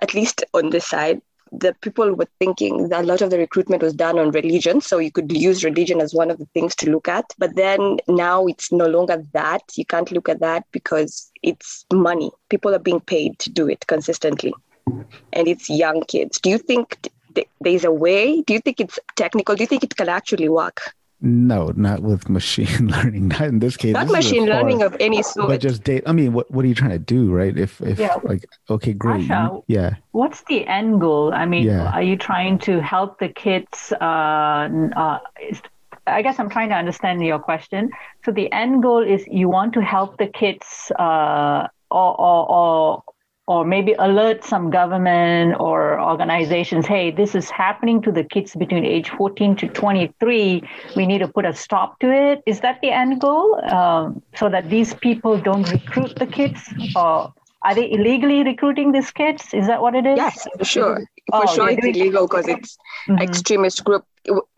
[0.03, 1.21] at least on this side,
[1.59, 4.81] the people were thinking that a lot of the recruitment was done on religion.
[4.81, 7.25] So you could use religion as one of the things to look at.
[7.39, 9.63] But then now it's no longer that.
[9.77, 12.31] You can't look at that because it's money.
[12.49, 14.55] People are being paid to do it consistently.
[15.33, 16.41] And it's young kids.
[16.41, 18.43] Do you think th- there's a way?
[18.43, 19.55] Do you think it's technical?
[19.55, 20.95] Do you think it can actually work?
[21.25, 24.55] No not with machine learning not in this case Not This is a machine far-
[24.63, 25.49] learning of any sort.
[25.49, 27.99] but just data i mean what what are you trying to do right if if
[27.99, 28.17] Yeah.
[28.25, 31.35] like okay great Asha, yeah What's the end goal?
[31.35, 31.91] I mean, Yeah.
[31.91, 33.93] are you trying to help the kids?
[34.01, 35.19] Uh, uh,
[36.07, 37.91] I guess I'm trying to understand your question.
[38.25, 43.03] So the end goal is you want to help the kids, uh, or, or or
[43.47, 46.87] or maybe alert some government or organizations.
[46.87, 50.63] Hey, this is happening to the kids between age 14 to 23.
[50.97, 52.43] We need to put a stop to it.
[52.47, 53.63] Is that the end goal?
[53.71, 56.59] Um, so that these people don't recruit the kids,
[56.97, 59.53] or are they illegally recruiting these kids?
[59.53, 60.17] Is that what it is?
[60.17, 61.05] Yes, for sure.
[61.33, 62.79] Oh, For sure, it's illegal because it's
[63.09, 63.21] Mhm.
[63.23, 64.05] extremist group.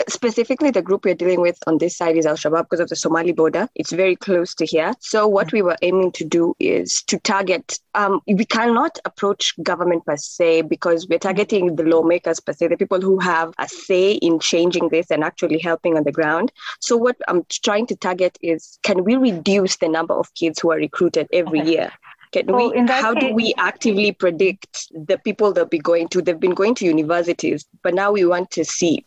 [0.09, 2.97] Specifically, the group we're dealing with on this side is Al Shabaab because of the
[2.97, 3.69] Somali border.
[3.75, 4.95] It's very close to here.
[5.01, 7.79] So, what we were aiming to do is to target.
[7.95, 12.77] Um, we cannot approach government per se because we're targeting the lawmakers per se, the
[12.77, 16.53] people who have a say in changing this and actually helping on the ground.
[16.81, 20.71] So, what I'm trying to target is can we reduce the number of kids who
[20.71, 21.71] are recruited every Okay.
[21.71, 21.93] year?
[22.33, 26.23] Can Well, we, that how do we actively predict the people they'll be going to?
[26.23, 29.05] They've been going to universities, but now we want to see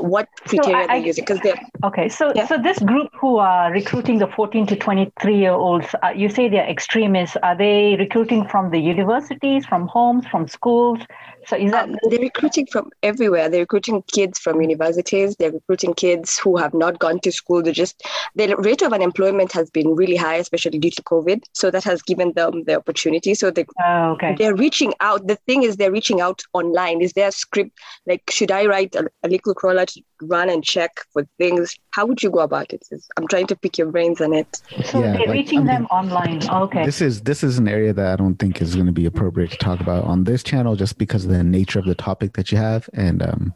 [0.00, 2.46] what criteria I- they're I- using because they're Okay, so Yeah.
[2.46, 6.48] so this group who are recruiting the 14 to 23 year olds, uh, you say
[6.48, 7.36] they're extremists.
[7.42, 11.00] Are they recruiting from the universities, from homes, from schools?
[11.46, 13.48] So is that um, they're recruiting from everywhere.
[13.48, 15.36] They're recruiting kids from universities.
[15.36, 17.62] They're recruiting kids who have not gone to school.
[17.62, 18.02] They just
[18.34, 21.42] the rate of unemployment has been really high, especially due to COVID.
[21.52, 23.34] So that has given them the opportunity.
[23.34, 24.34] So they oh, okay?
[24.36, 25.26] they're reaching out.
[25.26, 27.00] The thing is, they're reaching out online.
[27.00, 27.78] Is there a script?
[28.06, 31.74] Like, should I write a, a little crawler to run and check for things?
[31.90, 32.84] How would you go about it?
[33.16, 34.60] I'm trying to pick your brains on it.
[34.84, 36.48] So Yeah, they're like, reaching I mean, them online.
[36.48, 36.84] Okay.
[36.84, 39.50] this is this is an area that I don't think is going to be appropriate
[39.52, 42.50] to talk about on this channel, just because of the nature of the topic that
[42.52, 43.54] you have, and um,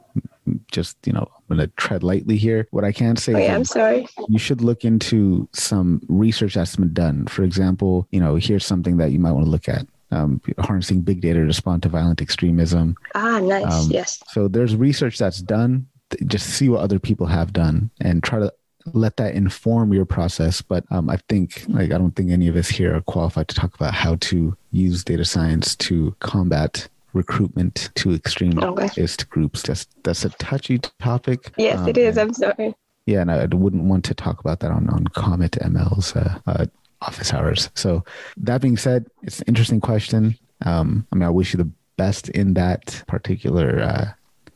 [0.72, 2.66] just you know, I'm going to tread lightly here.
[2.70, 4.06] What I can say Oh, is yeah, I'm sorry.
[4.28, 7.26] you should look into some research that's been done.
[7.26, 11.02] For example, you know, here's something that you might want to look at: um, harnessing
[11.02, 12.96] big data to respond to violent extremism.
[13.14, 13.72] Ah, nice.
[13.72, 14.20] Um, yes.
[14.28, 15.86] So there's research that's done.
[16.26, 18.52] Just see what other people have done and try to
[18.92, 20.62] let that inform your process.
[20.62, 23.54] But um, I think, like, I don't think any of us here are qualified to
[23.54, 29.62] talk about how to use data science to combat recruitment to extremist groups.
[29.62, 31.50] That's that's a touchy topic.
[31.56, 32.16] Yes, Um, it is.
[32.16, 32.74] and- I'm sorry.
[33.06, 36.66] yeah, and I wouldn't want to talk about that on on Comet ML's uh, uh,
[37.02, 37.68] office hours.
[37.74, 38.04] So
[38.36, 40.36] that being said, it's an interesting question.
[40.64, 44.04] Um, I mean, I wish you the best in that particular uh,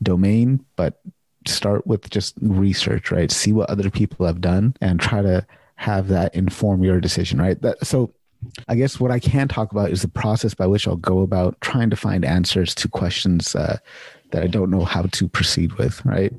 [0.03, 1.01] domain, but
[1.47, 3.31] start with just research, right?
[3.31, 7.61] See what other people have done and try to have that inform your decision, right?
[7.63, 8.13] That, so
[8.69, 11.61] I guess what I can talk about is the process by which I'll go about
[11.61, 13.79] trying to find answers to questions uh,
[14.31, 16.33] that I don't know how to proceed with, right?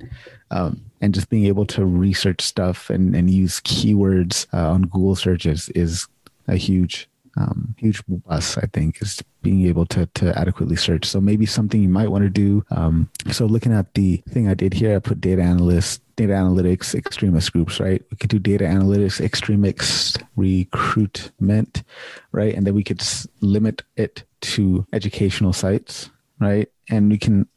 [0.51, 5.15] Um, and just being able to research stuff and, and use keywords uh, on Google
[5.15, 6.07] searches is
[6.47, 11.06] a huge um, huge plus i think is being able to to adequately search.
[11.06, 14.54] So maybe something you might want to do um, so looking at the thing i
[14.54, 18.02] did here i put data analyst data analytics extremist groups right?
[18.10, 21.84] We could do data analytics extremist recruitment
[22.32, 22.56] right?
[22.56, 23.04] And then we could
[23.41, 26.69] limit it to educational sites right?
[26.89, 27.48] And we can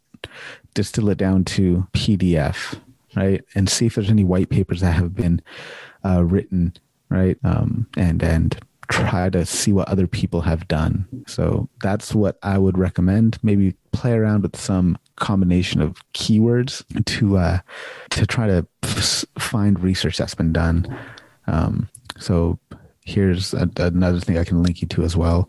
[0.75, 2.81] distill it down to pdf
[3.17, 3.45] right?
[3.55, 5.41] And see if there's any white papers that have been
[6.05, 6.75] uh, written
[7.11, 7.39] right?
[7.45, 11.07] Um, and and try to see what other people have done.
[11.27, 13.39] So that's what I would recommend.
[13.43, 17.59] Maybe play around with some combination of keywords to uh,
[18.11, 18.67] to try to
[19.39, 20.99] find research that's been done.
[21.47, 22.59] Um, so
[23.05, 25.49] here's a, another thing I can link you to as well.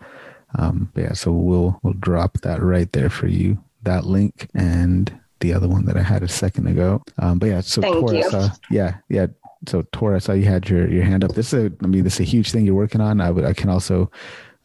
[0.57, 3.63] Um, yeah, so we'll we'll drop that right there for you.
[3.83, 7.01] That link and the other one that I had a second ago.
[7.17, 9.27] Um, but yeah, so Thank Taurus, uh, yeah, yeah,
[9.67, 11.33] so Tora, I saw you had your your hand up.
[11.33, 13.21] This is, a, I mean, this is a huge thing you're working on.
[13.21, 14.11] I would, I can also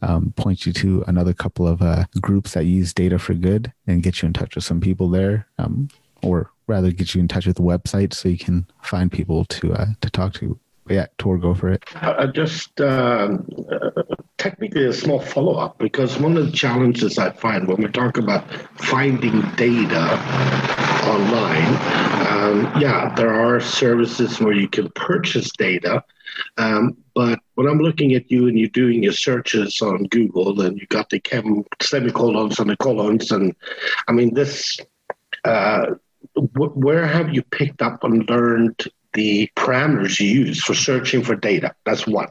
[0.01, 4.03] um, point you to another couple of uh, groups that use data for good and
[4.03, 5.89] get you in touch with some people there, um,
[6.21, 9.73] or rather, get you in touch with the website so you can find people to
[9.73, 10.59] uh, to talk to.
[10.87, 11.83] Yeah, Tor, go for it.
[12.33, 14.03] Just um, uh,
[14.37, 18.17] technically a small follow up because one of the challenges I find when we talk
[18.17, 20.19] about finding data
[21.07, 21.73] online,
[22.27, 26.03] um, yeah, there are services where you can purchase data.
[26.57, 30.79] Um, but when I'm looking at you and you're doing your searches on Google and
[30.79, 33.55] you got the chem semicolons and the colons, and
[34.07, 34.77] I mean, this,
[35.45, 35.95] uh,
[36.35, 41.73] where have you picked up and learned the parameters you use for searching for data?
[41.85, 42.29] That's one.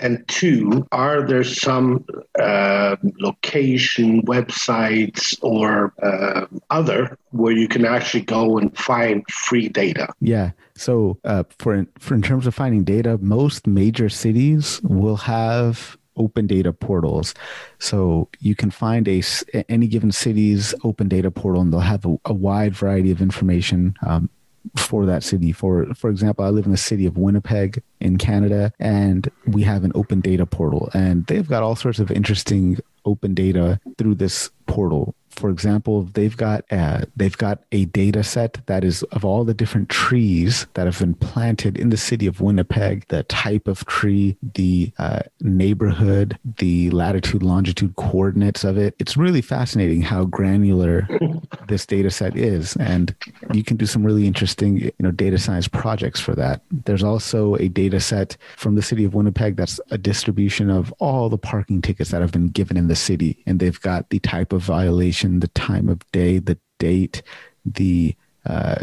[0.00, 2.04] And two, are there some
[2.38, 10.12] uh, location, websites, or uh, other where you can actually go and find free data?
[10.20, 10.50] Yeah.
[10.74, 16.46] So uh, for for in terms of finding data, most major cities will have open
[16.48, 17.34] data portals.
[17.78, 19.22] So you can find a
[19.68, 23.94] any given city's open data portal, and they'll have a, a wide variety of information.
[24.04, 24.28] Um,
[24.76, 25.52] for that city.
[25.52, 29.84] For for example, I live in the city of Winnipeg in Canada, and we have
[29.84, 34.50] an open data portal, and they've got all sorts of interesting open data through this
[34.66, 39.44] portal for example, they've got a, they've got a data set that is of all
[39.44, 43.84] the different trees that have been planted in the city of Winnipeg, the type of
[43.86, 48.94] tree, the uh, neighborhood, the latitude, longitude coordinates of it.
[48.98, 51.08] It's really fascinating how granular
[51.68, 53.14] this data set is, and
[53.52, 56.62] you can do some really interesting, you know, data science projects for that.
[56.70, 61.28] There's also a data set from the city of Winnipeg that's a distribution of all
[61.28, 64.52] the parking tickets that have been given in the city, and they've got the type
[64.52, 67.22] of violation location, the time of day, the date,
[67.64, 68.14] the
[68.46, 68.82] uh,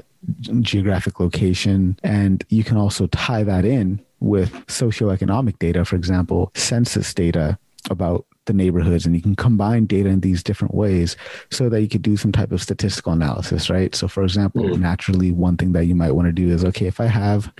[0.61, 1.97] geographic location.
[2.03, 7.57] And you can also tie that in with socioeconomic data, for example, census data
[7.89, 11.15] about the neighborhoods and you can combine data in these different ways
[11.51, 14.81] so that you could do some type of statistical analysis right so for example mm-hmm.
[14.81, 17.53] naturally one thing that you might want to do is okay if i have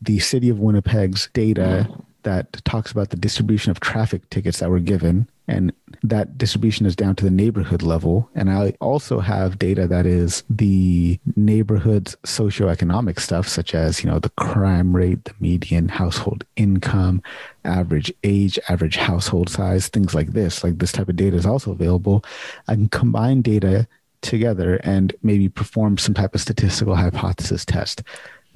[0.00, 1.88] the city of winnipeg's data
[2.22, 6.96] that talks about the distribution of traffic tickets that were given and that distribution is
[6.96, 8.30] down to the neighborhood level.
[8.34, 14.18] And I also have data that is the neighborhood's socioeconomic stuff, such as, you know,
[14.18, 17.22] the crime rate, the median household income,
[17.64, 20.62] average age, average household size, things like this.
[20.62, 22.24] Like this type of data is also available.
[22.68, 23.88] I can combine data
[24.22, 28.02] together and maybe perform some type of statistical hypothesis test.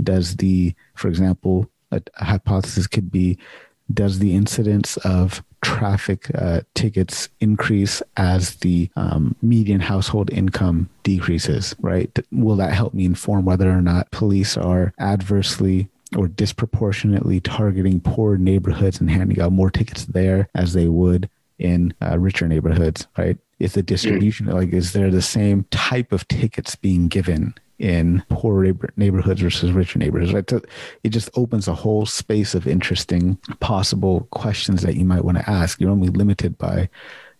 [0.02, 3.38] Does the, for example, a, a hypothesis could be
[3.92, 11.74] does the incidence of traffic uh, tickets increase as the um, median household income decreases,
[11.80, 12.18] right?
[12.32, 18.36] Will that help me inform whether or not police are adversely or disproportionately targeting poor
[18.36, 21.28] neighborhoods and handing out more tickets there as they would
[21.58, 23.38] in uh, richer neighborhoods, right?
[23.58, 28.74] Is the distribution like is there the same type of tickets being given in poor
[28.96, 30.48] neighborhoods versus richer neighborhoods, right?
[30.48, 30.60] So
[31.04, 35.50] it just opens a whole space of interesting possible questions that you might want to
[35.50, 35.80] ask.
[35.80, 36.88] You're only limited by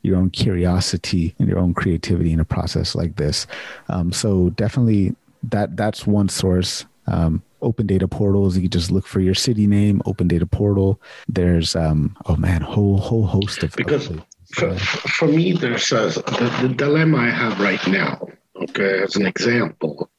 [0.02, 3.46] your own curiosity and your own creativity in a process like this.
[3.88, 6.84] Um, so definitely that that's one source.
[7.06, 8.56] Um, open data portals.
[8.56, 11.00] You can just look for your city name, open data portal.
[11.28, 14.24] There's um, oh man, whole whole host of because of
[14.54, 18.26] for, for me there's a, the, the dilemma I have right now.
[18.56, 20.10] Okay, as an example,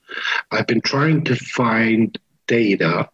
[0.52, 3.10] I've been trying to find data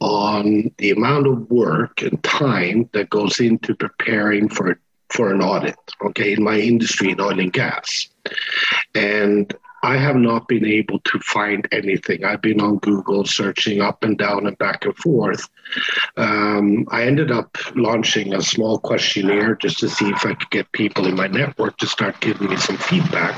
[0.00, 4.78] on the amount of work and time that goes into preparing for
[5.10, 8.08] for an audit okay in my industry in oil and gas
[8.94, 12.24] and I have not been able to find anything.
[12.24, 15.48] I've been on Google searching up and down and back and forth.
[16.16, 20.72] Um, I ended up launching a small questionnaire just to see if I could get
[20.72, 23.34] people in my network to start giving me some feedback.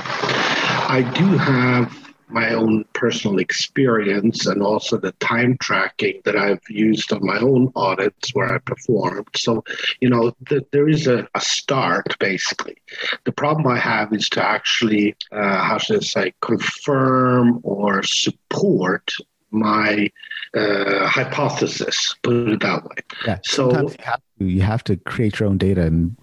[0.88, 1.99] I do have
[2.32, 7.72] my own personal experience and also the time tracking that I've used on my own
[7.76, 9.28] audits where I performed.
[9.36, 9.64] So,
[10.00, 12.76] you know, th- there is a, a, start basically.
[13.24, 19.10] The problem I have is to actually, uh, how should I say, confirm or support
[19.50, 20.10] my
[20.54, 22.96] uh, hypothesis, put it that way.
[23.26, 23.38] Yeah.
[23.44, 26.16] So you have, to, you have to create your own data, and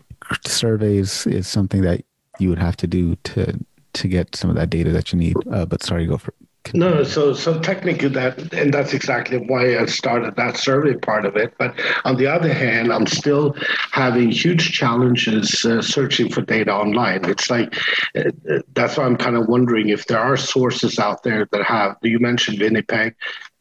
[0.46, 2.04] surveys is something that
[2.40, 3.60] you would have to do to
[4.02, 5.36] to get some of that data that you need.
[5.52, 6.34] Uh, but sorry, go for
[6.74, 11.36] no, so so technically that, and that's exactly why I started that survey part of
[11.36, 11.54] it.
[11.58, 13.56] But on the other hand, I'm still
[13.92, 17.26] having huge challenges uh, searching for data online.
[17.26, 17.76] It's like
[18.16, 21.64] uh, uh that's why I'm kind of wondering if there are sources out there that
[21.64, 21.98] have.
[22.02, 23.16] You mentioned Winnipeg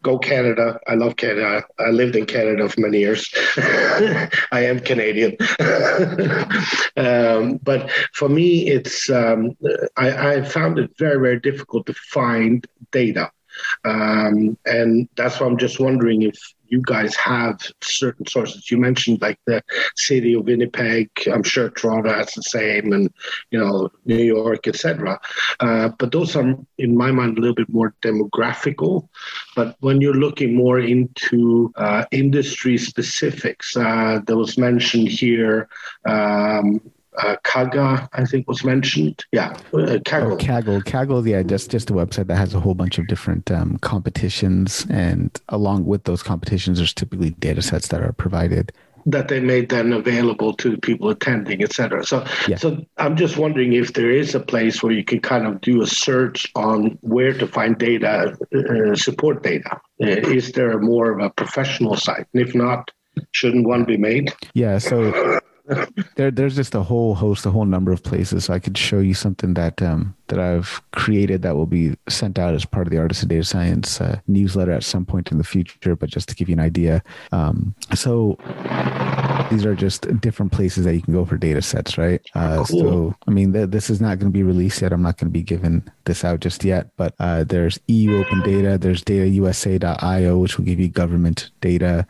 [0.06, 0.78] go Canada.
[0.86, 1.64] I love Canada.
[1.80, 3.28] I lived in Canada for many years.
[4.52, 5.36] I am Canadian.
[6.96, 9.56] um, but for me, it's um,
[9.96, 13.32] I, I, found it very, very difficult to find data.
[13.84, 18.70] Um, and that's why I'm just wondering if you guys have certain sources.
[18.70, 19.62] You mentioned like the
[19.96, 21.10] city of Winnipeg.
[21.32, 23.10] I'm sure Toronto has the same, and
[23.50, 25.20] you know New York, etc.
[25.60, 29.08] Uh, but those are, in my mind, a little bit more demographical.
[29.54, 35.68] But when you're looking more into uh, industry specifics, uh, there was mentioned here.
[36.04, 36.80] Um,
[37.18, 39.24] uh, Kaga, I think was mentioned.
[39.32, 40.32] Yeah, uh, Kaggle.
[40.32, 40.82] Oh, Kaggle.
[40.82, 44.86] Kaggle, yeah, just just a website that has a whole bunch of different um, competitions,
[44.90, 48.72] and along with those competitions, there's typically data sets that are provided
[49.06, 52.04] that they made then available to people attending, etc.
[52.04, 52.56] So, yeah.
[52.56, 55.80] so I'm just wondering if there is a place where you can kind of do
[55.80, 59.80] a search on where to find data, uh, support data.
[60.02, 62.26] Uh, is there more of a professional site?
[62.34, 62.90] And if not,
[63.30, 64.34] shouldn't one be made?
[64.54, 64.78] Yeah.
[64.78, 65.40] So
[66.16, 68.44] there, there's just a whole host, a whole number of places.
[68.44, 72.38] So I could show you something that um, that I've created that will be sent
[72.38, 75.38] out as part of the Artist of Data Science uh, newsletter at some point in
[75.38, 75.96] the future.
[75.96, 77.02] But just to give you an idea,
[77.32, 78.36] um, so
[79.50, 82.20] these are just different places that you can go for data sets, right?
[82.34, 82.80] Uh, cool.
[82.80, 84.92] So, I mean, th- this is not going to be released yet.
[84.92, 88.42] I'm not going to be giving this out just yet, but uh, there's EU Open
[88.42, 92.06] Data, there's datausa.io, which will give you government data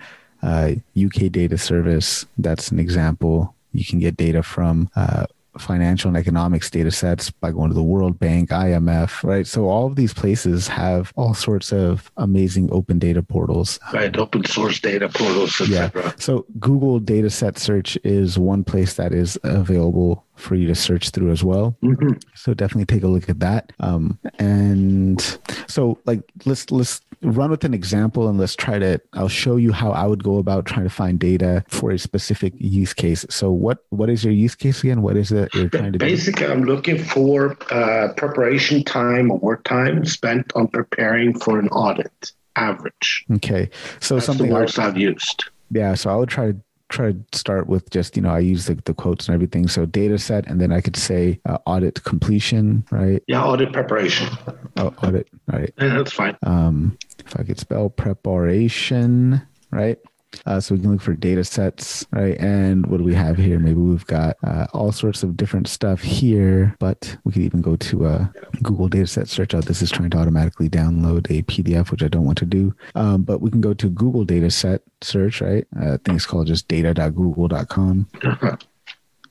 [0.47, 3.55] uh, UK Data Service, that's an example.
[3.73, 5.27] You can get data from uh,
[5.59, 9.47] financial and economics data sets by going to the World Bank, IMF, right?
[9.47, 13.81] So all of these places have all sorts of amazing open data portals.
[13.93, 16.03] Right, open source data portals, etc.
[16.05, 16.13] Yeah.
[16.19, 21.11] So Google Data Set Search is one place that is available for you to search
[21.11, 21.77] through as well.
[21.83, 22.19] Mm-hmm.
[22.35, 23.73] So definitely take a look at that.
[23.81, 25.21] Um, and
[25.67, 29.73] so like let's let's run with an example and let's try to I'll show you
[29.73, 33.25] how I would go about trying to find data for a specific use case.
[33.31, 35.03] So what what is your use case again?
[35.03, 36.53] What is it you're trying to Basically, do?
[36.53, 42.33] I'm looking for uh, preparation time or work time spent on preparing for an audit
[42.57, 43.25] average.
[43.33, 43.71] Okay.
[44.01, 45.45] So That's something the words I've used.
[45.71, 48.67] Yeah, so I would try to try to start with just you know I use
[48.67, 49.69] the, the quotes and everything.
[49.69, 53.23] So data set, and then I could say uh, audit completion, right?
[53.27, 54.29] Yeah, audit preparation.
[54.77, 55.73] Oh, audit, right?
[55.79, 56.37] Yeah, that's fine.
[56.43, 59.99] Um, if I could spell preparation, right?
[60.45, 62.39] Uh, so we can look for data sets, right?
[62.39, 63.59] And what do we have here?
[63.59, 67.77] Maybe we've got uh, all sorts of different stuff here, but we could even go
[67.77, 69.65] to a Google dataset search out.
[69.65, 72.75] This is trying to automatically download a PDF, which I don't want to do.
[72.95, 75.67] Um, but we can go to Google dataset search, right?
[75.81, 78.09] Uh, I think it's called just data.google.com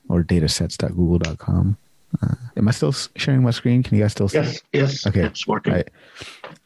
[0.08, 1.76] or datasets.google.com.
[2.22, 3.82] Uh, am I still sharing my screen?
[3.82, 4.38] Can you guys still see?
[4.38, 5.06] Yes, yes.
[5.06, 5.74] Okay, it's working.
[5.74, 5.88] Right.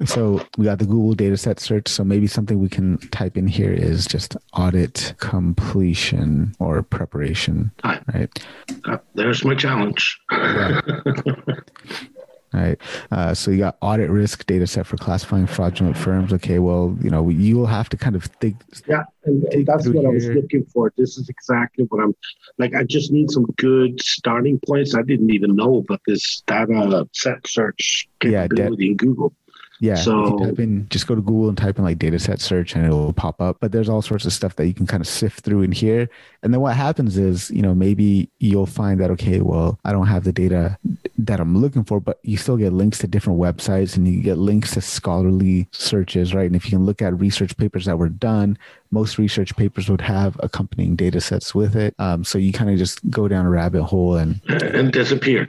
[0.04, 1.88] So we got the Google dataset search.
[1.88, 7.70] So maybe something we can type in here is just audit completion or preparation.
[7.82, 8.00] Hi.
[8.12, 8.44] Right.
[8.84, 10.18] Uh, there's my challenge.
[10.30, 10.80] Yeah.
[12.52, 12.78] right?
[13.10, 16.32] Uh, so you got audit risk data set for classifying fraudulent firms.
[16.32, 18.56] Okay, well, you know, you will have to kind of think.
[18.88, 20.08] Yeah, and, and that's what here.
[20.08, 20.92] I was looking for.
[20.96, 22.14] This is exactly what I'm
[22.58, 22.74] like.
[22.74, 24.94] I just need some good starting points.
[24.94, 29.32] I didn't even know about this data set search capability yeah, in Google.
[29.80, 29.94] Yeah.
[29.94, 33.14] So type in, just go to Google and type in like dataset search and it'll
[33.14, 33.56] pop up.
[33.60, 36.08] But there's all sorts of stuff that you can kind of sift through in here.
[36.42, 40.06] And then what happens is, you know, maybe you'll find that, okay, well, I don't
[40.06, 40.78] have the data
[41.18, 44.36] that I'm looking for, but you still get links to different websites and you get
[44.36, 46.46] links to scholarly searches, right?
[46.46, 48.58] And if you can look at research papers that were done,
[48.90, 51.94] most research papers would have accompanying data sets with it.
[51.98, 55.48] Um, so you kind of just go down a rabbit hole and and disappear.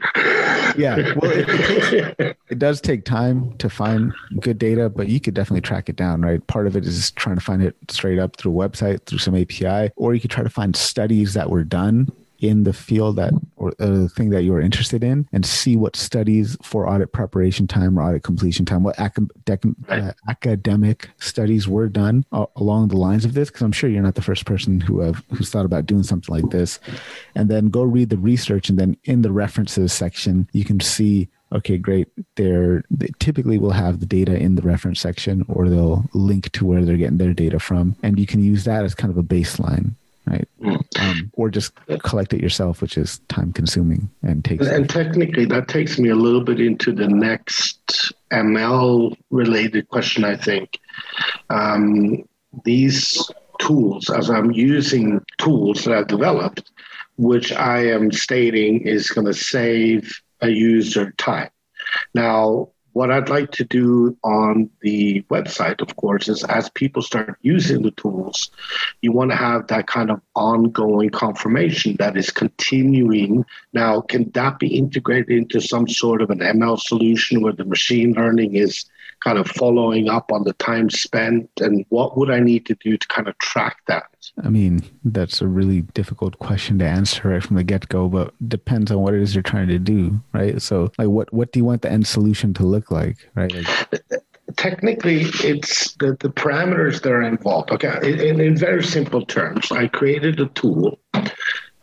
[0.78, 5.62] Yeah, well, it, it, does take time to find good data, but you could definitely
[5.62, 6.46] track it down, right?
[6.48, 9.36] Part of it is trying to find it straight up through a website, through some
[9.36, 12.10] API, or you could try to find studies that were done
[12.42, 15.96] in the field that or uh, the thing that you're interested in and see what
[15.96, 21.88] studies for audit preparation time or audit completion time what academic, uh, academic studies were
[21.88, 24.82] done uh, along the lines of this because i'm sure you're not the first person
[24.82, 26.80] who have who's thought about doing something like this.
[27.36, 31.30] And then go read the research and then in the references section you can see
[31.54, 36.06] okay great they're they typically will have the data in the reference section or they'll
[36.14, 37.96] link to where they're getting their data from.
[38.04, 39.96] And you can use that as kind of a baseline
[40.26, 40.48] right?
[40.62, 41.00] Mm.
[41.00, 44.68] Um, or just collect it yourself, which is time consuming and takes.
[44.68, 50.24] And technically, that takes me a little bit into the next ML related question.
[50.24, 50.80] I think
[51.50, 52.28] um,
[52.66, 56.72] these tools, as I'm using tools that I've developed,
[57.18, 61.50] which I am stating is going to save a user time.
[62.14, 67.38] Now, what I'd like to do on the website, of course, is as people start
[67.42, 68.52] using the tools,
[69.02, 73.46] you want to have that kind of ongoing confirmation that is continuing.
[73.74, 78.14] Now, can that be integrated into some sort of an ML solution where the machine
[78.14, 78.86] learning is
[79.22, 82.98] kind of following up on the time spent and what would I need to do
[82.98, 84.06] to kind of track that?
[84.44, 88.34] I mean, that's a really difficult question to answer right from the get go, but
[88.48, 90.62] depends on what it is you're trying to do, right?
[90.62, 93.54] So, like, what what do you want the end solution to look like, right?
[93.54, 94.02] Like,
[94.58, 99.88] technically it's the, the parameters that are involved okay in, in very simple terms i
[99.88, 101.00] created a tool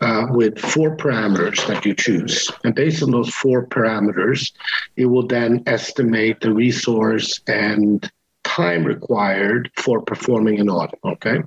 [0.01, 2.51] uh, with four parameters that you choose.
[2.65, 4.53] And based on those four parameters,
[4.97, 8.11] it will then estimate the resource and
[8.45, 10.99] time required for performing an audit.
[11.05, 11.43] Okay.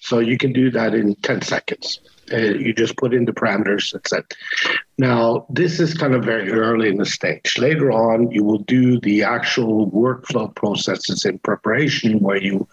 [0.00, 2.00] So you can do that in 10 seconds.
[2.32, 3.92] Uh, you just put in the parameters.
[3.92, 4.34] That's it.
[4.98, 7.58] Now, this is kind of very early in the stage.
[7.58, 12.68] Later on, you will do the actual workflow processes in preparation where you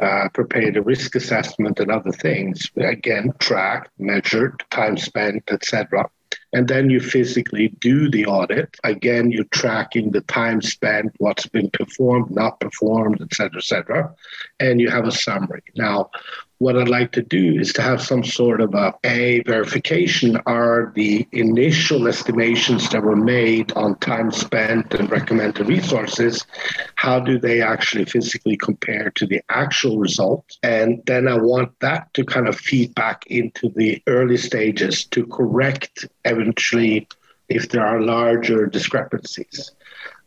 [0.00, 2.70] uh, prepare the risk assessment and other things.
[2.76, 6.08] Again, tracked, measured, time spent, etc.
[6.52, 8.76] And then you physically do the audit.
[8.84, 14.14] Again, you're tracking the time spent, what's been performed, not performed, etc., cetera, et cetera.
[14.60, 15.62] And you have a summary.
[15.76, 16.10] Now,
[16.58, 20.92] what I'd like to do is to have some sort of a, a verification are
[20.94, 26.46] the initial estimations that were made on time spent and recommended resources,
[26.94, 30.58] how do they actually physically compare to the actual results?
[30.62, 35.26] And then I want that to kind of feed back into the early stages to
[35.26, 37.06] correct eventually
[37.48, 39.72] if there are larger discrepancies.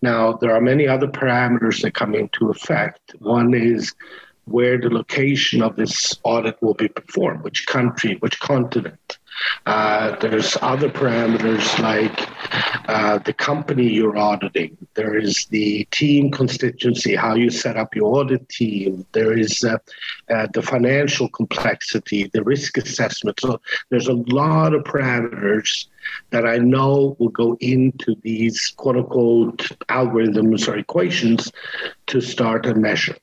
[0.01, 3.15] Now, there are many other parameters that come into effect.
[3.19, 3.93] One is
[4.49, 9.17] where the location of this audit will be performed, which country, which continent.
[9.65, 12.27] Uh, there's other parameters like
[12.89, 14.75] uh, the company you're auditing.
[14.95, 19.05] There is the team constituency, how you set up your audit team.
[19.13, 19.77] There is uh,
[20.29, 23.39] uh the financial complexity, the risk assessment.
[23.39, 25.87] So there's a lot of parameters
[26.31, 31.51] that I know will go into these quote unquote algorithms or equations
[32.07, 33.15] to start a measure.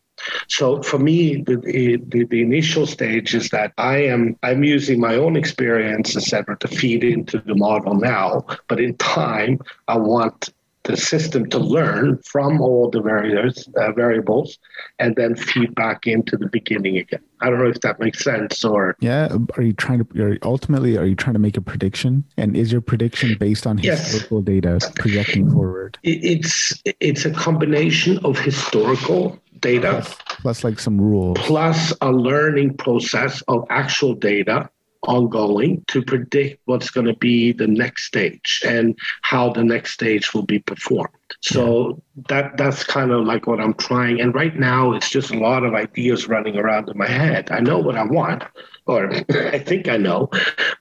[0.49, 5.17] So for me, the, the, the, initial stage is that I am I'm using my
[5.17, 8.45] own experience, etc., to feed into the model now.
[8.69, 10.51] But in time, I want
[10.87, 14.59] the system to learn from all the various uh, variables
[14.99, 17.21] and then feed back into the beginning again.
[17.41, 19.29] I don't know if that makes sense or yeah.
[19.57, 20.23] Are you trying to?
[20.23, 22.25] Are, ultimately, are you trying to make a prediction?
[22.37, 24.47] And is your prediction based on historical yes.
[24.47, 25.99] data projecting forward?
[26.03, 32.77] It's it's a combination of historical data plus, plus like some rules plus a learning
[32.77, 34.69] process of actual data
[35.07, 40.35] ongoing to predict what's going to be the next stage and how the next stage
[40.35, 41.09] will be performed.
[41.43, 44.21] So that that's kind of like what I'm trying.
[44.21, 47.51] And right now, it's just a lot of ideas running around in my head.
[47.51, 48.45] I know what I want,
[48.87, 50.31] or I think I know,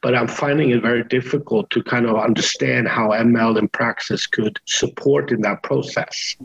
[0.02, 4.60] but I'm finding it very difficult to kind of understand how ML in praxis could
[4.66, 6.36] support in that process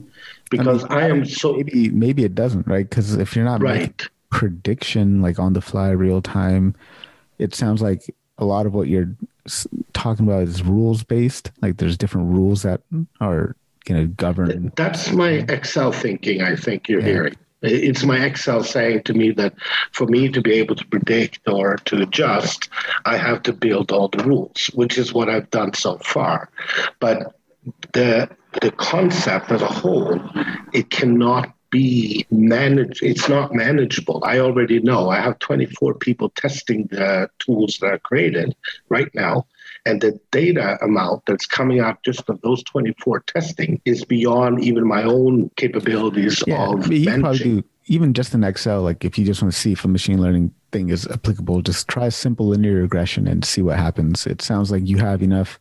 [0.51, 3.63] because I, mean, I am so maybe maybe it doesn't right because if you're not
[3.63, 3.81] right.
[3.81, 6.75] making prediction like on the fly real time
[7.39, 9.11] it sounds like a lot of what you're
[9.93, 12.83] talking about is rules based like there's different rules that
[13.21, 17.07] are going to govern that's my excel thinking i think you're yeah.
[17.07, 19.53] hearing it's my excel saying to me that
[19.93, 22.69] for me to be able to predict or to adjust
[23.05, 26.49] i have to build all the rules which is what i've done so far
[27.01, 27.35] but
[27.93, 28.29] the
[28.61, 30.21] the concept as a whole,
[30.73, 33.03] it cannot be managed.
[33.03, 34.23] It's not manageable.
[34.25, 35.09] I already know.
[35.09, 38.55] I have 24 people testing the tools that are created
[38.89, 39.47] right now.
[39.87, 44.87] And the data amount that's coming out just of those 24 testing is beyond even
[44.87, 47.21] my own capabilities yeah, of managing.
[47.21, 49.89] Probably do, even just in Excel, like if you just want to see if a
[49.89, 54.27] machine learning thing is applicable, just try a simple linear regression and see what happens.
[54.27, 55.59] It sounds like you have enough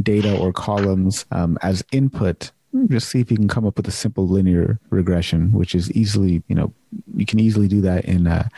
[0.00, 2.52] data or columns um, as input
[2.88, 6.42] just see if you can come up with a simple linear regression, which is easily,
[6.48, 6.72] you know,
[7.14, 8.48] you can easily do that in uh,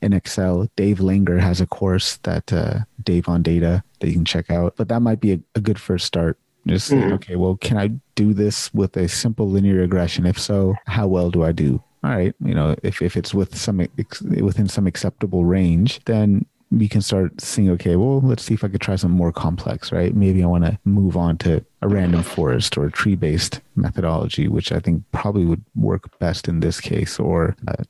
[0.00, 0.68] in Excel.
[0.76, 4.74] Dave Langer has a course that uh, Dave on Data that you can check out,
[4.76, 6.38] but that might be a, a good first start.
[6.66, 7.12] Just mm-hmm.
[7.14, 10.24] okay, well, can I do this with a simple linear regression?
[10.24, 11.82] If so, how well do I do?
[12.04, 16.46] All right, you know, if, if it's with some within some acceptable range, then
[16.78, 19.92] we can start seeing, okay, well, let's see if I could try something more complex,
[19.92, 20.14] right?
[20.14, 24.48] Maybe I want to move on to a random forest or a tree based methodology,
[24.48, 27.18] which I think probably would work best in this case.
[27.18, 27.84] Or uh,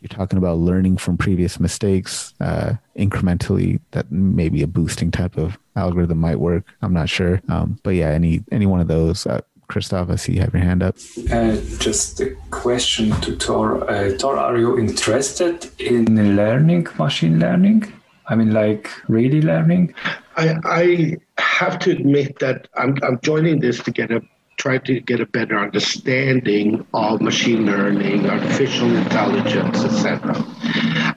[0.00, 5.58] you're talking about learning from previous mistakes uh, incrementally, that maybe a boosting type of
[5.76, 6.64] algorithm might work.
[6.82, 7.40] I'm not sure.
[7.48, 9.26] Um, but yeah, any, any one of those.
[9.26, 10.96] Uh, Christoph, I see you have your hand up.
[11.30, 13.88] Uh, just a question to Tor.
[13.90, 17.92] Uh, Tor, are you interested in learning machine learning?
[18.28, 19.94] I mean, like really learning?
[20.36, 24.22] I, I have to admit that I'm, I'm joining this to get a
[24.58, 30.44] try to get a better understanding of machine learning, artificial intelligence, etc.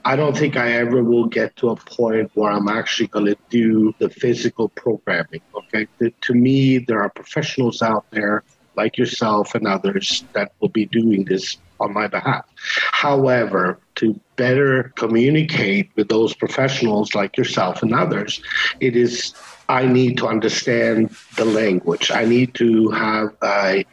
[0.04, 3.36] I don't think I ever will get to a point where I'm actually going to
[3.50, 5.42] do the physical programming.
[5.56, 8.44] Okay, the, to me, there are professionals out there
[8.76, 12.44] like yourself and others that will be doing this on my behalf.
[12.92, 18.40] However, to better communicate with those professionals like yourself and others,
[18.80, 19.34] it is
[19.68, 22.10] I need to understand the language.
[22.10, 23.84] I need to have a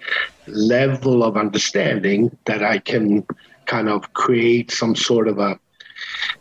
[0.48, 3.26] level of understanding that I can
[3.66, 5.60] kind of create some sort of a.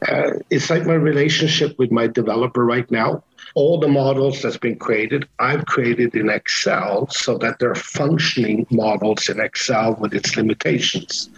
[0.08, 3.22] Uh, it's like my relationship with my developer right now
[3.58, 9.28] all the models that's been created, I've created in Excel so that they're functioning models
[9.28, 11.28] in Excel with its limitations.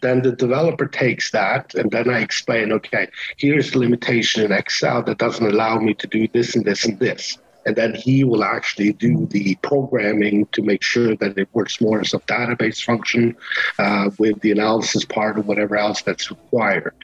[0.00, 3.06] Then the developer takes that, and then I explain, okay,
[3.36, 6.98] here's the limitation in Excel that doesn't allow me to do this and this and
[6.98, 11.80] this and then he will actually do the programming to make sure that it works
[11.80, 13.36] more as a database function
[13.78, 16.94] uh, with the analysis part or whatever else that's required.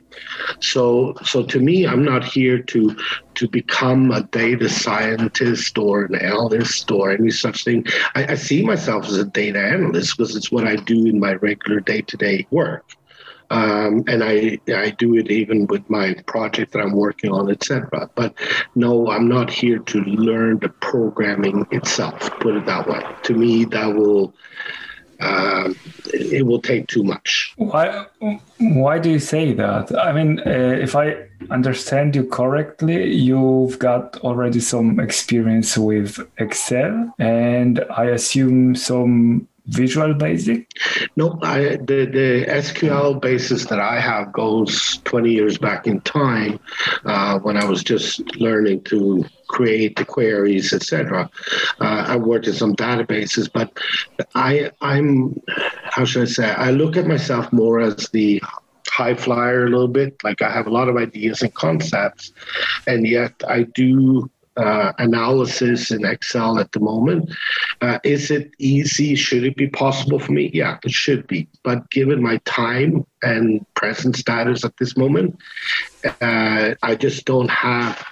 [0.61, 2.97] So, so to me, I'm not here to
[3.35, 7.85] to become a data scientist or an analyst or any such thing.
[8.15, 11.35] I, I see myself as a data analyst because it's what I do in my
[11.35, 12.85] regular day to day work.
[13.51, 18.11] Um, and I I do it even with my project that I'm working on, etc.
[18.15, 18.35] But
[18.75, 22.31] no, I'm not here to learn the programming itself.
[22.41, 23.03] Put it that way.
[23.25, 24.35] To me, that will
[25.21, 25.73] uh,
[26.13, 27.55] it will take too much.
[27.57, 28.07] Why?
[28.59, 29.97] Why do you say that?
[29.99, 37.15] I mean, uh, if I understand you correctly, you've got already some experience with Excel,
[37.19, 40.69] and I assume some Visual Basic?
[41.17, 46.61] No, I, the, the SQL basis that I have goes 20 years back in time
[47.05, 51.29] uh, when I was just learning to create the queries, etc.
[51.81, 53.77] Uh, I worked in some databases, but
[54.35, 55.41] I, I'm,
[55.85, 58.43] how should I say, I look at myself more as the
[58.89, 60.23] high flyer a little bit.
[60.25, 62.33] Like I have a lot of ideas and concepts,
[62.87, 67.31] and yet I do uh, analysis in Excel at the moment.
[67.81, 69.15] Uh, is it easy?
[69.15, 70.51] Should it be possible for me?
[70.53, 71.49] Yeah, it should be.
[71.63, 75.39] But given my time and present status at this moment,
[76.21, 78.05] uh, I just don't have.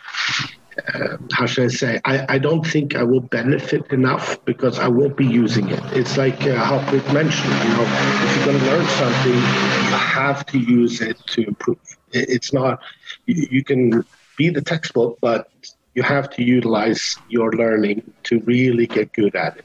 [0.93, 2.01] Uh, how should I say?
[2.05, 5.81] I, I don't think I will benefit enough because I won't be using it.
[5.93, 9.97] It's like uh, how Quick mentioned, you know, if you're going to learn something, you
[9.97, 11.79] have to use it to improve.
[12.11, 12.81] It, it's not,
[13.27, 14.05] you, you can
[14.37, 15.49] be the textbook, but
[15.95, 19.65] you have to utilize your learning to really get good at it.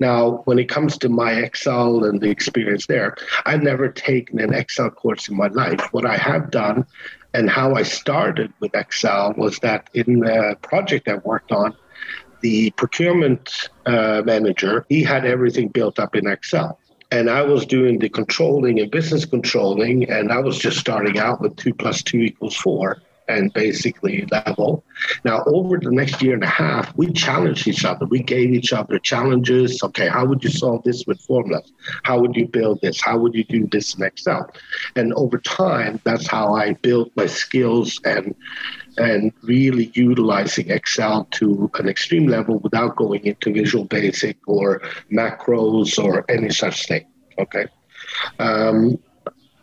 [0.00, 4.54] Now, when it comes to my Excel and the experience there, I've never taken an
[4.54, 5.92] Excel course in my life.
[5.92, 6.86] What I have done
[7.34, 11.76] and how I started with Excel was that in the project I worked on,
[12.40, 16.78] the procurement uh, manager, he had everything built up in Excel.
[17.10, 21.40] And I was doing the controlling and business controlling, and I was just starting out
[21.40, 24.84] with two plus two equals four and basically level.
[25.24, 28.06] Now, over the next year and a half, we challenged each other.
[28.06, 29.82] We gave each other challenges.
[29.82, 31.72] Okay, how would you solve this with formulas?
[32.04, 33.00] How would you build this?
[33.00, 34.50] How would you do this in Excel?
[34.96, 38.34] And over time, that's how I built my skills and
[38.96, 46.02] and really utilizing Excel to an extreme level without going into Visual Basic or macros
[46.02, 47.06] or any such thing.
[47.38, 47.66] Okay.
[48.40, 48.98] Um,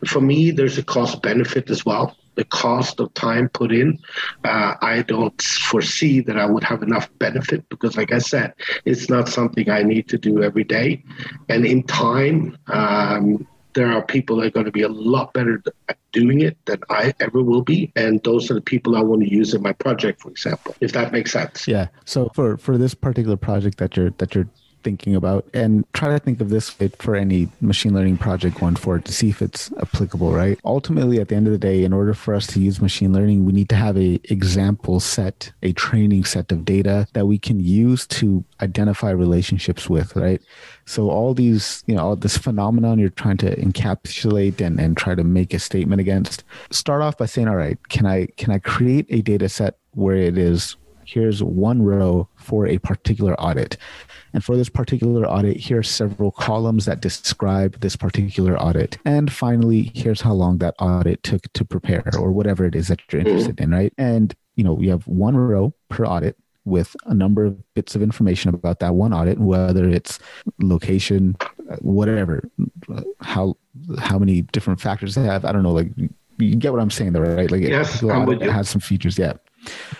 [0.08, 2.16] for me, there's a cost benefit as well.
[2.36, 4.00] The cost of time put in,
[4.44, 8.54] uh, I don't foresee that I would have enough benefit because, like I said,
[8.86, 11.04] it's not something I need to do every day.
[11.50, 15.62] And in time, um, there are people that are going to be a lot better
[15.90, 17.92] at doing it than I ever will be.
[17.96, 20.94] And those are the people I want to use in my project, for example, if
[20.94, 21.68] that makes sense.
[21.68, 21.88] Yeah.
[22.06, 24.48] So for, for this particular project that you're, that you're
[24.86, 26.70] thinking about and try to think of this
[27.00, 30.60] for any machine learning project going forward to see if it's applicable, right?
[30.64, 33.46] Ultimately, at the end of the day, in order for us to use machine learning,
[33.46, 37.60] we need to have a example set, a training set of data that we can
[37.60, 40.42] use to identify relationships with, right?
[40.86, 45.16] So all these, you know, all this phenomenon you're trying to encapsulate and, and try
[45.16, 48.60] to make a statement against, start off by saying, all right, can I can I
[48.60, 53.78] create a data set where it is here's one row for a particular audit.
[54.36, 58.98] And for this particular audit, here are several columns that describe this particular audit.
[59.06, 63.00] And finally, here's how long that audit took to prepare or whatever it is that
[63.10, 63.94] you're interested in, right?
[63.98, 68.02] And you know, you have one row per audit with a number of bits of
[68.02, 70.20] information about that one audit, whether it's
[70.60, 71.38] location,
[71.80, 72.50] whatever,
[73.22, 73.56] how
[74.00, 75.46] how many different factors they have.
[75.46, 75.92] I don't know, like
[76.40, 77.50] you get what I'm saying, though, right?
[77.50, 79.34] Like yes, it, audit has some features, yeah.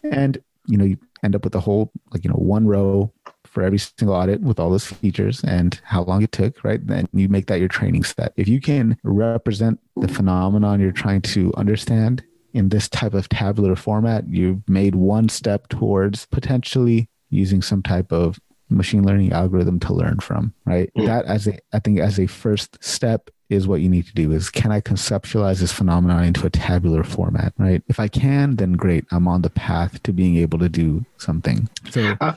[0.04, 3.14] And you know, you end up with a whole like you know one row
[3.56, 6.86] for every single audit with all those features and how long it took, right?
[6.86, 8.34] Then you make that your training set.
[8.36, 13.76] If you can represent the phenomenon you're trying to understand in this type of tabular
[13.76, 18.40] format, you've made one step towards potentially using some type of
[18.70, 20.92] machine learning algorithm to learn from, right?
[20.98, 21.06] Mm.
[21.06, 24.32] That as a I think as a first step is what you need to do
[24.32, 27.84] is can I conceptualize this phenomenon into a tabular format, right?
[27.88, 29.06] If I can, then great.
[29.12, 31.70] I'm on the path to being able to do something.
[31.92, 32.34] So uh,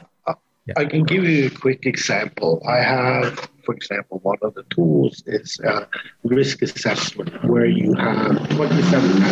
[0.69, 0.75] yeah.
[0.77, 2.63] I can give you a quick example.
[2.69, 5.87] I have, for example, one of the tools is uh,
[6.25, 9.23] risk assessment, where you have 27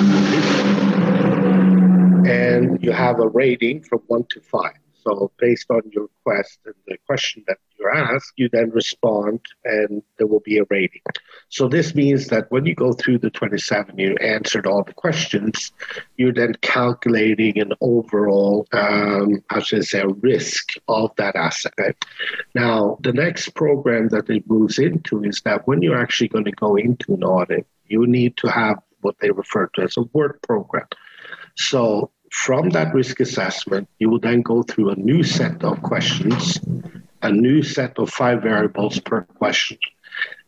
[2.26, 4.78] and you have a rating from one to five.
[5.04, 10.02] So based on your quest and the question that you're asked, you then respond and
[10.18, 11.02] there will be a rating.
[11.48, 15.72] So this means that when you go through the 27, you answered all the questions,
[16.16, 21.72] you're then calculating an overall, um, how should I say, risk of that asset.
[21.78, 22.04] Right?
[22.54, 26.52] Now, the next program that it moves into is that when you're actually going to
[26.52, 30.42] go into an audit, you need to have what they refer to as a work
[30.42, 30.86] program.
[31.56, 36.60] So from that risk assessment, you will then go through a new set of questions,
[37.26, 39.78] a new set of five variables per question,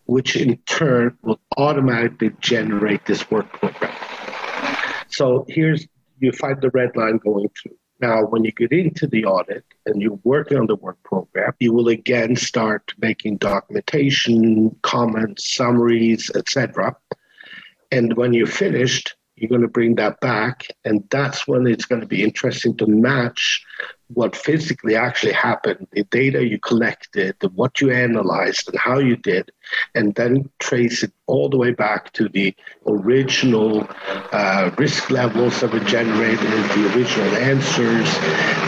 [0.07, 3.95] which in turn will automatically generate this work program.
[5.09, 5.87] So here's
[6.21, 7.77] you find the red line going through.
[8.01, 11.73] Now, when you get into the audit and you're working on the work program, you
[11.73, 16.95] will again start making documentation, comments, summaries, etc.
[17.91, 20.67] And when you're finished, you're going to bring that back.
[20.85, 23.65] And that's when it's going to be interesting to match
[24.09, 29.51] what physically actually happened, the data you collected, what you analyzed, and how you did,
[29.95, 32.55] and then trace it all the way back to the
[32.87, 33.87] original
[34.33, 38.09] uh, risk levels that were generated, the original answers.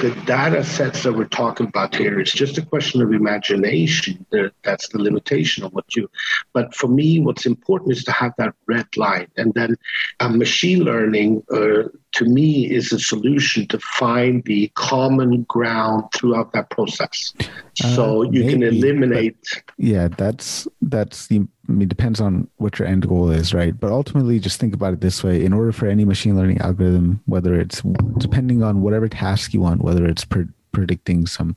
[0.02, 4.24] The data sets that we're talking about here is just a question of imagination.
[4.62, 6.08] That's the limitation of what you.
[6.52, 9.76] But for me, what's important is to have that red line, and then
[10.20, 11.42] uh, machine learning.
[11.52, 17.32] Uh, to me is a solution to find the common ground throughout that process
[17.74, 22.78] so uh, you maybe, can eliminate yeah that's that's the I mean, depends on what
[22.78, 23.78] your end goal is, right?
[23.78, 27.20] But ultimately, just think about it this way: in order for any machine learning algorithm,
[27.26, 27.82] whether it's
[28.18, 31.56] depending on whatever task you want, whether it's pre- predicting some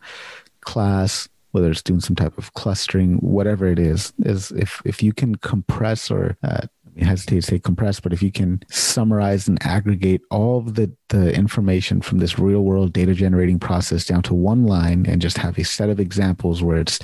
[0.61, 5.13] class, whether it's doing some type of clustering, whatever it is, is if if you
[5.13, 6.67] can compress or uh,
[6.99, 11.33] hesitate to say compress, but if you can summarize and aggregate all of the, the
[11.33, 15.57] information from this real world data generating process down to one line and just have
[15.57, 16.99] a set of examples where it's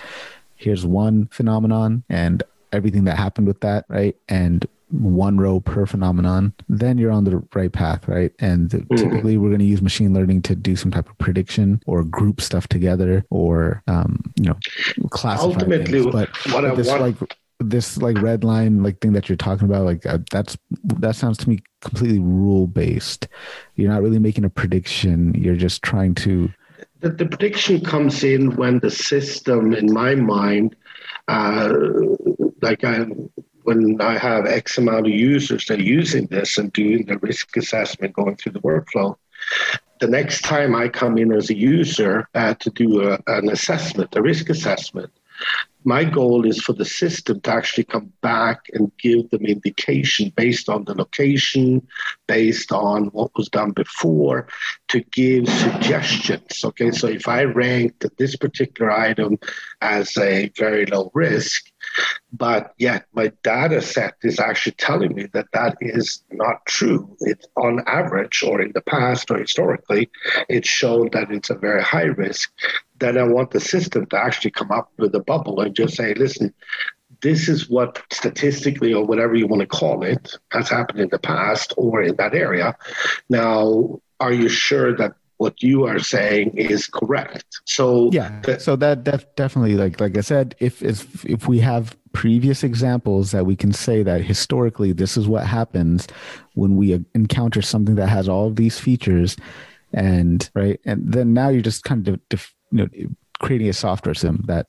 [0.55, 4.15] here's one phenomenon and everything that happened with that, right?
[4.27, 8.31] And one row per phenomenon, then you're on the right path, right?
[8.39, 8.95] And mm-hmm.
[8.95, 12.41] typically we're going to use machine learning to do some type of prediction or group
[12.41, 14.57] stuff together or, um, you know,
[15.11, 16.13] classify Ultimately, things.
[16.13, 19.65] But, what I this want, like this like red line like thing that you're talking
[19.65, 23.27] about like uh, that's that sounds to me completely rule based
[23.75, 26.49] you're not really making a prediction you're just trying to
[27.01, 30.73] the, the prediction comes in when the system in my mind
[31.27, 31.69] uh,
[32.61, 33.05] like I,
[33.63, 37.55] when I have X amount of users that are using this and doing the risk
[37.57, 39.15] assessment, going through the workflow,
[39.99, 44.15] the next time I come in as a user uh, to do a, an assessment,
[44.15, 45.11] a risk assessment,
[45.83, 50.67] my goal is for the system to actually come back and give them indication based
[50.67, 51.87] on the location,
[52.27, 54.47] based on what was done before,
[54.89, 56.63] to give suggestions.
[56.63, 59.39] Okay, so if I ranked this particular item
[59.81, 61.71] as a very low risk,
[62.31, 67.15] but yet my data set is actually telling me that that is not true.
[67.21, 70.09] It's on average, or in the past, or historically,
[70.49, 72.51] it's shown that it's a very high risk.
[72.99, 76.13] Then I want the system to actually come up with a bubble and just say,
[76.13, 76.53] listen,
[77.21, 81.19] this is what statistically or whatever you want to call it has happened in the
[81.19, 82.75] past or in that area.
[83.29, 87.61] Now, are you sure that what you are saying is correct.
[87.65, 91.59] So yeah, the, so that def- definitely like like I said, if if if we
[91.59, 96.07] have previous examples that we can say that historically this is what happens
[96.55, 99.37] when we encounter something that has all of these features,
[99.93, 102.89] and right, and then now you're just kind of def- you know
[103.39, 104.67] creating a software sim that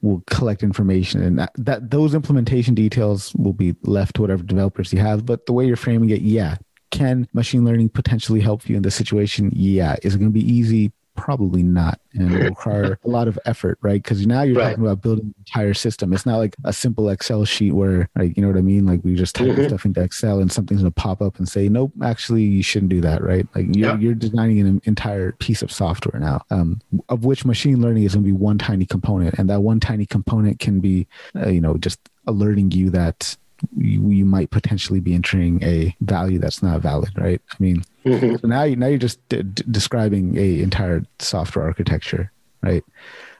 [0.00, 4.92] will collect information and that, that those implementation details will be left to whatever developers
[4.92, 6.56] you have but the way you're framing it yeah
[6.90, 9.50] can machine learning potentially help you in this situation?
[9.54, 9.96] Yeah.
[10.02, 10.92] Is it going to be easy?
[11.18, 12.00] Probably not.
[12.14, 14.02] And it require a lot of effort, right?
[14.02, 14.70] Because now you're right.
[14.70, 16.12] talking about building an entire system.
[16.12, 18.86] It's not like a simple Excel sheet where, like, you know what I mean?
[18.86, 19.66] Like we just type mm-hmm.
[19.66, 22.90] stuff into Excel and something's going to pop up and say, nope, actually, you shouldn't
[22.90, 23.46] do that, right?
[23.54, 23.98] Like you're, yeah.
[23.98, 28.24] you're designing an entire piece of software now, um, of which machine learning is going
[28.24, 29.38] to be one tiny component.
[29.38, 31.06] And that one tiny component can be,
[31.36, 33.36] uh, you know, just alerting you that
[33.76, 37.40] you, you might potentially be entering a value that's not valid, right?
[37.50, 38.36] I mean, mm-hmm.
[38.36, 42.32] so now you now you're just d- d- describing a entire software architecture,
[42.62, 42.84] right?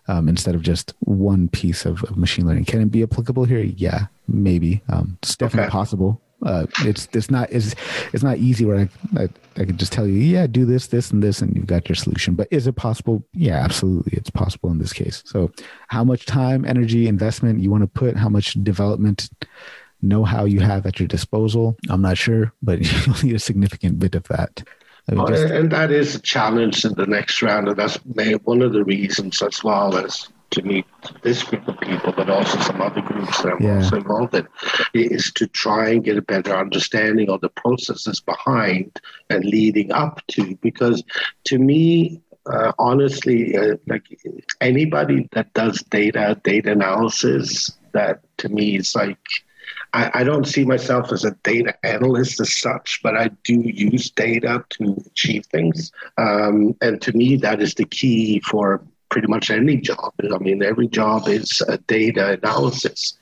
[0.06, 2.64] Um, instead of just one piece of, of, machine learning.
[2.64, 3.58] Can it be applicable here?
[3.58, 4.80] Yeah, maybe.
[4.88, 5.70] Um, it's definitely okay.
[5.70, 6.20] possible.
[6.40, 7.74] Uh, it's it's not it's,
[8.12, 8.88] it's not easy where I,
[9.22, 11.88] I I could just tell you yeah do this this and this and you've got
[11.88, 12.34] your solution.
[12.34, 13.24] But is it possible?
[13.32, 15.22] Yeah, absolutely, it's possible in this case.
[15.26, 15.50] So,
[15.88, 18.16] how much time, energy, investment you want to put?
[18.16, 19.28] How much development
[20.02, 21.76] know how you have at your disposal.
[21.88, 24.62] I'm not sure, but you'll need a significant bit of that.
[25.10, 27.96] I mean, just, and that is a challenge in the next round, and that's
[28.44, 30.86] one of the reasons, as well as to meet
[31.22, 33.76] this group of people, but also some other groups that I'm yeah.
[33.76, 34.48] also involved in,
[34.94, 38.98] is to try and get a better understanding of the processes behind
[39.30, 40.56] and leading up to.
[40.56, 41.02] Because
[41.44, 44.04] to me, uh, honestly, uh, like
[44.60, 49.18] anybody that does data, data analysis, that to me is like
[49.92, 54.10] I, I don't see myself as a data analyst as such, but I do use
[54.10, 55.92] data to achieve things.
[56.18, 60.12] Um, and to me, that is the key for pretty much any job.
[60.22, 63.18] I mean, every job is a data analysis.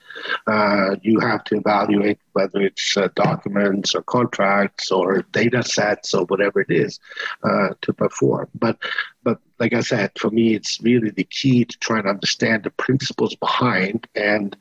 [0.47, 6.24] Uh, you have to evaluate whether it's uh, documents or contracts or data sets or
[6.24, 6.99] whatever it is
[7.44, 8.49] uh, to perform.
[8.55, 8.78] But,
[9.22, 12.70] but like I said, for me, it's really the key to try and understand the
[12.70, 14.57] principles behind and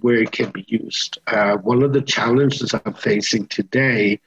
[0.00, 1.18] where it can be used.
[1.26, 4.20] Uh, one of the challenges I'm facing today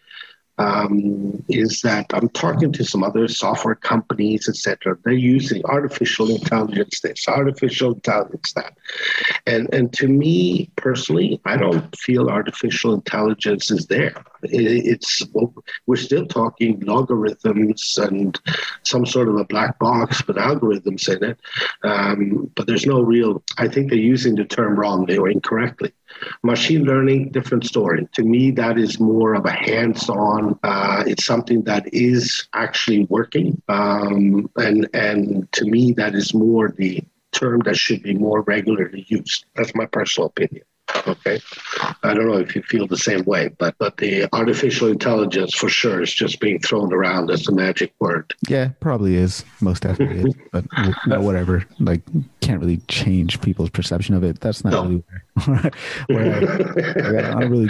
[0.58, 4.98] um, is that I'm talking to some other software companies, etc.
[5.04, 8.74] They're using artificial intelligence this, artificial intelligence that,
[9.48, 14.14] and and to me personally, I don't feel artificial intelligence is there.
[14.44, 15.24] It's
[15.88, 18.40] we're still talking logarithms and
[18.84, 21.40] some sort of a black box with algorithms in it,
[21.84, 23.42] um, but there's no real.
[23.58, 25.94] I think they're using the term wrongly or incorrectly.
[26.44, 28.08] Machine learning, different story.
[28.14, 30.60] To me, that is more of a hands-on.
[30.64, 36.70] Uh, it's something that is actually working, um, and and to me, that is more
[36.70, 39.46] the term that should be more regularly used.
[39.56, 40.64] That's my personal opinion.
[41.08, 41.40] Okay,
[42.04, 45.70] I don't know if you feel the same way, but but the artificial intelligence for
[45.70, 48.34] sure is just being thrown around as a magic word.
[48.48, 50.66] Yeah, probably is most definitely is, but
[51.22, 51.66] whatever.
[51.80, 52.02] Like,
[52.42, 54.40] can't really change people's perception of it.
[54.40, 54.84] That's not no.
[54.84, 55.04] really
[55.46, 55.72] where,
[57.12, 57.70] where I, I, don't really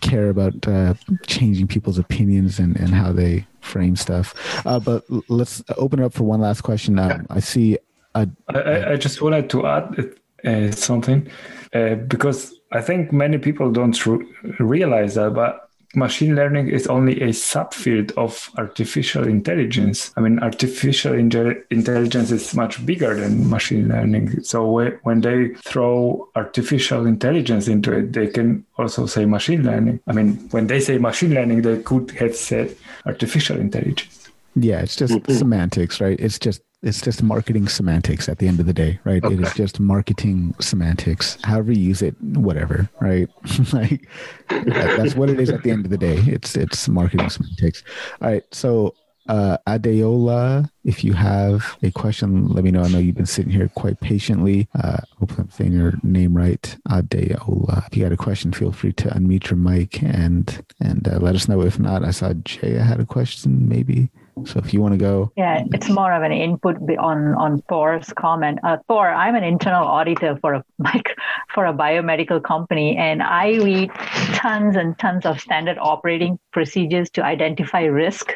[0.00, 0.94] care about uh,
[1.26, 4.34] changing people's opinions and and how they frame stuff.
[4.66, 6.98] Uh, but let's open it up for one last question.
[6.98, 7.78] Um, I see.
[8.16, 11.28] A, I, I just wanted to add uh, something
[11.72, 14.26] uh, because I think many people don't re-
[14.58, 15.34] realize that.
[15.34, 20.12] But machine learning is only a subfield of artificial intelligence.
[20.16, 24.42] I mean, artificial intelligence is much bigger than machine learning.
[24.42, 30.00] So when they throw artificial intelligence into it, they can also say machine learning.
[30.06, 32.76] I mean, when they say machine learning, they could have said
[33.06, 34.30] artificial intelligence.
[34.56, 35.32] Yeah, it's just mm-hmm.
[35.32, 36.18] semantics, right?
[36.20, 39.24] It's just it's just marketing semantics at the end of the day, right?
[39.24, 39.34] Okay.
[39.34, 41.38] It is just marketing semantics.
[41.42, 43.28] However you use it, whatever, right?
[43.72, 44.08] like
[44.50, 46.18] that, that's what it is at the end of the day.
[46.26, 47.82] It's it's marketing semantics.
[48.20, 48.94] All right, so
[49.28, 52.82] uh, Adeola, if you have a question, let me know.
[52.82, 54.68] I know you've been sitting here quite patiently.
[54.74, 56.76] Uh, hopefully, I'm saying your name right.
[56.88, 57.86] Adeola.
[57.86, 61.34] If you got a question, feel free to unmute your mic and and uh, let
[61.34, 61.62] us know.
[61.62, 64.10] If not, I saw Jaya had a question, maybe.
[64.46, 68.12] So if you want to go, yeah, it's more of an input on on Thor's
[68.14, 68.58] comment.
[68.64, 71.16] Uh, Thor, I'm an internal auditor for a like
[71.54, 73.90] for a biomedical company, and I read
[74.34, 78.32] tons and tons of standard operating procedures to identify risk.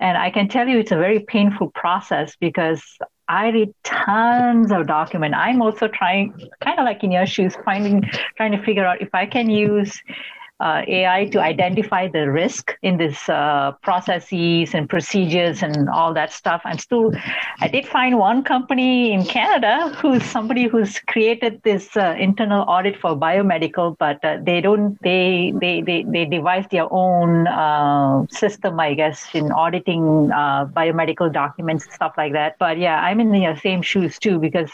[0.00, 2.82] And I can tell you, it's a very painful process because
[3.28, 5.34] I read tons of document.
[5.34, 8.02] I'm also trying, kind of like in your shoes, finding,
[8.36, 9.98] trying to figure out if I can use
[10.60, 16.32] uh, AI to identify the risk in these uh, processes and procedures and all that
[16.32, 16.62] stuff.
[16.64, 17.12] I'm still,
[17.60, 22.96] I did find one company in Canada who's somebody who's created this uh, internal audit
[23.00, 28.78] for biomedical, but uh, they don't, they, they, they, they devise their own uh, system,
[28.78, 32.56] I guess, in auditing uh, biomedical documents, stuff like that.
[32.58, 34.70] But yeah, I'm in the same shoes too, because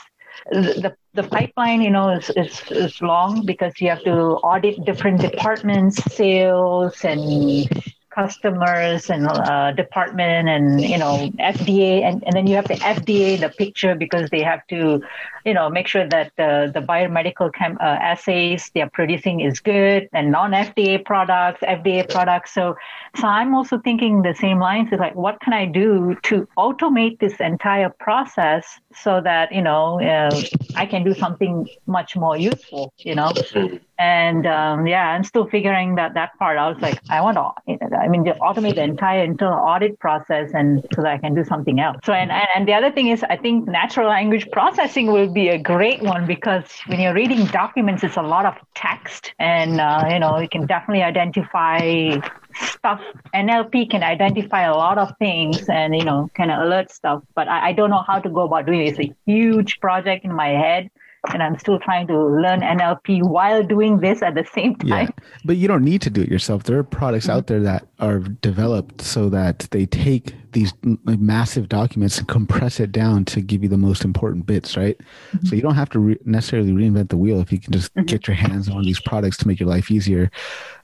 [0.51, 5.21] the the pipeline, you know, is, is, is long because you have to audit different
[5.21, 7.69] departments, sales and
[8.11, 13.39] customers and uh, department and you know FDA and, and then you have the FDA
[13.39, 15.01] the picture because they have to
[15.45, 19.61] you know make sure that the the biomedical chem, uh, assays they are producing is
[19.61, 22.53] good and non FDA products FDA products.
[22.53, 22.77] So
[23.17, 24.93] so I'm also thinking the same lines.
[24.93, 30.01] Is like what can I do to automate this entire process so that you know
[30.01, 30.31] uh,
[30.75, 33.29] I can do something much more useful you know?
[33.31, 33.77] Mm-hmm.
[33.99, 37.97] and um, yeah I'm still figuring that that part I was like I want to
[37.97, 41.81] I mean automate the entire internal audit process and so that I can do something
[41.81, 41.99] else.
[42.05, 45.49] So and, and, and the other thing is I think natural language processing will be
[45.49, 50.09] a great one because when you're reading documents it's a lot of text and uh,
[50.11, 52.19] you know you can definitely identify
[52.61, 53.01] stuff
[53.35, 57.49] nlp can identify a lot of things and you know kind of alert stuff but
[57.49, 60.33] I, I don't know how to go about doing it it's a huge project in
[60.33, 60.91] my head
[61.29, 65.07] and I'm still trying to learn NLP while doing this at the same time.
[65.07, 66.65] Yeah, but you don't need to do it yourself.
[66.65, 67.37] There are products mm-hmm.
[67.37, 72.91] out there that are developed so that they take these massive documents and compress it
[72.91, 74.99] down to give you the most important bits, right?
[75.33, 75.47] Mm-hmm.
[75.47, 78.07] So you don't have to re- necessarily reinvent the wheel if you can just mm-hmm.
[78.07, 80.31] get your hands on these products to make your life easier.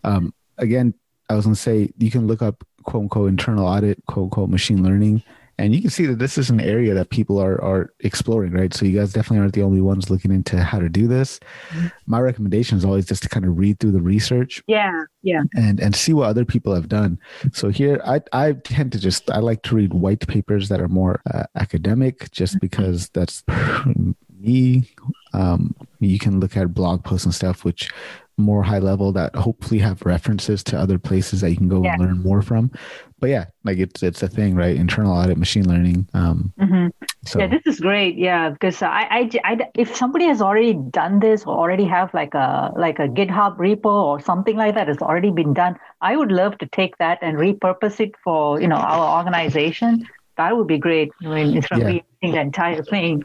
[0.05, 0.95] Um, again,
[1.29, 4.51] I was going to say you can look up quote unquote internal audit, quote unquote
[4.51, 5.22] machine learning,
[5.59, 8.72] and you can see that this is an area that people are are exploring, right?
[8.74, 11.41] So you guys definitely aren't the only ones looking into how to do this.
[11.70, 11.87] Mm-hmm.
[12.07, 14.62] My recommendation is always just to kind of read through the research.
[14.66, 15.43] Yeah, yeah.
[15.55, 17.18] And and see what other people have done.
[17.53, 20.89] So here, I I tend to just I like to read white papers that are
[20.89, 22.66] more uh, academic, just mm-hmm.
[22.66, 23.43] because that's
[24.39, 24.91] me.
[25.33, 27.91] Um, you can look at blog posts and stuff, which
[28.39, 31.95] more high level that hopefully have references to other places that you can go yeah.
[31.95, 32.70] and learn more from.
[33.18, 34.76] But yeah, like it's it's a thing, right?
[34.76, 36.07] Internal audit, machine learning.
[36.12, 36.89] Um, mm-hmm.
[37.24, 38.16] So yeah, this is great.
[38.18, 42.34] Yeah, because I, I, I, if somebody has already done this or already have like
[42.34, 46.30] a like a GitHub repo or something like that has already been done, I would
[46.30, 50.07] love to take that and repurpose it for you know our organization.
[50.37, 51.11] That would be great.
[51.24, 52.01] I mean, instead of yeah.
[52.20, 53.24] the entire thing.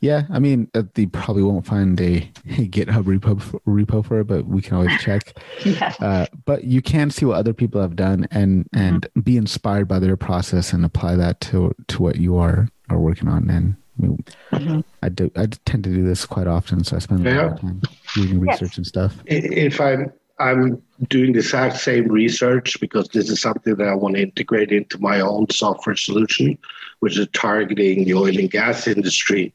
[0.00, 2.20] Yeah, I mean, uh, they probably won't find a, a
[2.68, 5.36] GitHub repo repo for it, but we can always check.
[5.64, 5.94] yeah.
[6.00, 9.20] Uh, but you can see what other people have done and and mm-hmm.
[9.20, 13.28] be inspired by their process and apply that to to what you are are working
[13.28, 13.50] on.
[13.50, 14.80] And I, mean, mm-hmm.
[15.02, 17.60] I do I tend to do this quite often, so I spend a lot of
[17.60, 17.82] time
[18.16, 18.76] reading research yes.
[18.76, 19.16] and stuff.
[19.26, 24.16] If I'm I'm doing the exact same research because this is something that I want
[24.16, 26.58] to integrate into my own software solution,
[27.00, 29.52] which is targeting the oil and gas industry.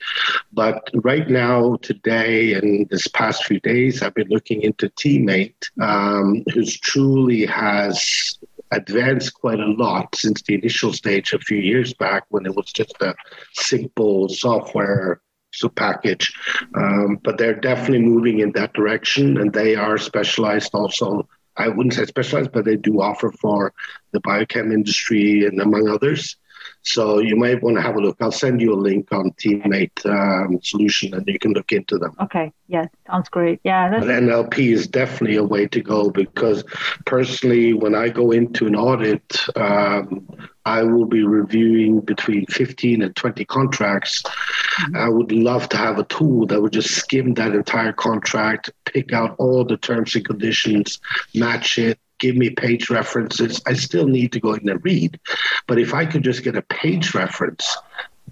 [0.54, 6.44] But right now, today, and this past few days, I've been looking into TeamMate, um,
[6.54, 8.38] who's truly has
[8.72, 12.72] advanced quite a lot since the initial stage a few years back when it was
[12.72, 13.14] just a
[13.54, 15.22] simple software
[15.54, 16.34] so package.
[16.76, 21.28] Um, but they're definitely moving in that direction, and they are specialized also.
[21.58, 23.74] I wouldn't say specialized, but they do offer for
[24.14, 26.38] the biochem industry and among others.
[26.84, 28.18] So you might want to have a look.
[28.22, 32.16] I'll send you a link on TeamMate um, Solution, and you can look into them.
[32.20, 32.52] Okay.
[32.68, 33.60] Yeah, sounds great.
[33.64, 33.90] Yeah.
[33.90, 36.64] But NLP is definitely a way to go because
[37.06, 40.28] personally, when I go into an audit, um,
[40.66, 44.22] I will be reviewing between 15 and 20 contracts.
[44.24, 44.96] Mm-hmm.
[44.96, 49.12] I would love to have a tool that would just skim that entire contract, pick
[49.12, 51.00] out all the terms and conditions,
[51.36, 53.62] match it, give me page references.
[53.66, 55.20] I still need to go in and read.
[55.68, 57.76] But if I could just get a page reference,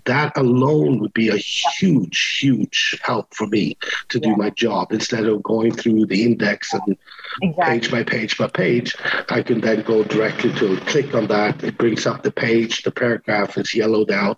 [0.05, 3.77] that alone would be a huge, huge help for me
[4.09, 6.97] to do my job instead of going through the index and
[7.41, 7.79] exactly.
[7.79, 8.95] page by page by page.
[9.29, 11.63] I can then go directly to click on that.
[11.63, 14.37] It brings up the page, the paragraph is yellowed out.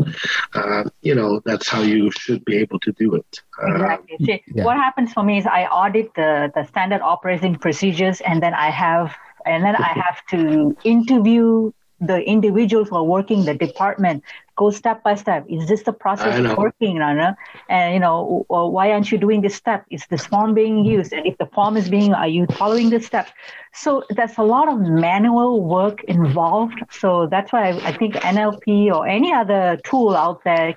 [0.53, 3.41] Uh, you know, that's how you should be able to do it.
[3.61, 4.17] Exactly.
[4.19, 4.63] Uh, See, yeah.
[4.65, 8.69] What happens for me is I audit the, the standard operating procedures and then I
[8.71, 9.15] have
[9.45, 11.71] and then I have to interview
[12.01, 14.23] the individuals who are working the department.
[14.55, 15.45] Go step by step.
[15.47, 17.37] Is this the process working Rana?
[17.69, 19.85] and you know why aren't you doing this step?
[19.91, 21.13] Is this form being used?
[21.13, 23.27] And if the form is being are you following this step?
[23.73, 26.81] So there's a lot of manual work involved.
[26.89, 30.75] So that's why i think nlp or any other tool out there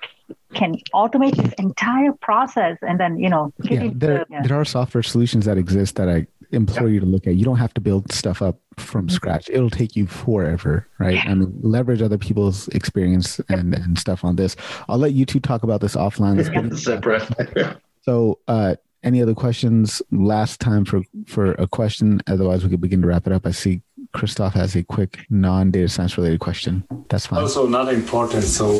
[0.55, 4.43] can automate this entire process and then you know yeah, there, the, yeah.
[4.43, 7.35] there are software solutions that exist that i implore you to look at.
[7.35, 9.15] You don't have to build stuff up from mm-hmm.
[9.15, 9.51] scratch.
[9.51, 11.19] It'll take you forever, right?
[11.27, 14.57] I mean, leverage other people's experience and, and stuff on this.
[14.89, 16.79] I'll let you two talk about this offline.
[16.79, 17.79] Separate.
[18.03, 20.01] so, uh, any other questions?
[20.11, 22.23] Last time for for a question.
[22.27, 23.47] Otherwise, we could begin to wrap it up.
[23.47, 23.83] I see
[24.15, 26.85] Christoph has a quick non-data science related question.
[27.11, 27.41] That's fine.
[27.41, 28.45] Also, not important.
[28.45, 28.73] So,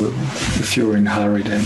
[0.61, 1.63] if you're in hurry, then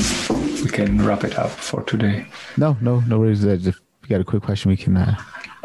[0.64, 2.26] we can wrap it up for today.
[2.58, 3.44] No, no, no worries.
[3.44, 3.74] If you
[4.10, 5.16] got a quick question, we can uh,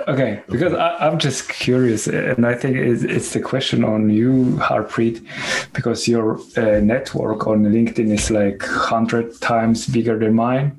[0.07, 4.59] Okay, because I, am just curious, and I think it's, it's the question on you,
[4.61, 5.25] Harpreet,
[5.73, 10.77] because your uh, network on LinkedIn is like hundred times bigger than mine.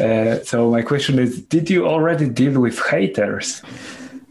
[0.00, 3.62] Uh, so my question is, did you already deal with haters?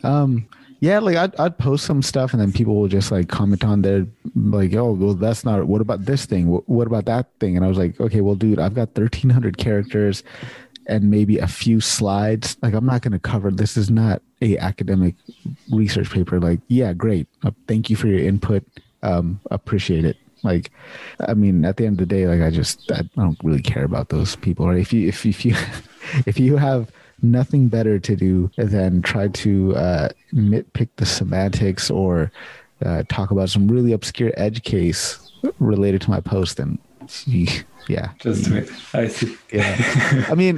[0.03, 0.47] Um,
[0.79, 3.81] yeah, like I'd, I'd post some stuff and then people will just like comment on
[3.81, 4.05] there,
[4.35, 6.47] like, oh, well, that's not, what about this thing?
[6.47, 7.55] What, what about that thing?
[7.55, 10.23] And I was like, okay, well, dude, I've got 1300 characters
[10.87, 12.57] and maybe a few slides.
[12.61, 13.51] Like I'm not going to cover.
[13.51, 15.15] This is not a academic
[15.71, 16.39] research paper.
[16.39, 17.27] Like, yeah, great.
[17.43, 18.63] Uh, thank you for your input.
[19.03, 20.17] Um, appreciate it.
[20.43, 20.71] Like,
[21.19, 23.83] I mean, at the end of the day, like I just I don't really care
[23.83, 24.67] about those people.
[24.67, 24.79] Right?
[24.79, 25.55] If you if if you
[26.25, 26.91] if you have
[27.21, 32.31] nothing better to do than try to uh, nitpick the semantics or
[32.85, 36.77] uh, talk about some really obscure edge case related to my post, then
[37.87, 38.11] yeah.
[38.19, 38.69] Just wait.
[38.93, 39.35] I see.
[39.51, 40.25] Yeah.
[40.29, 40.57] I mean,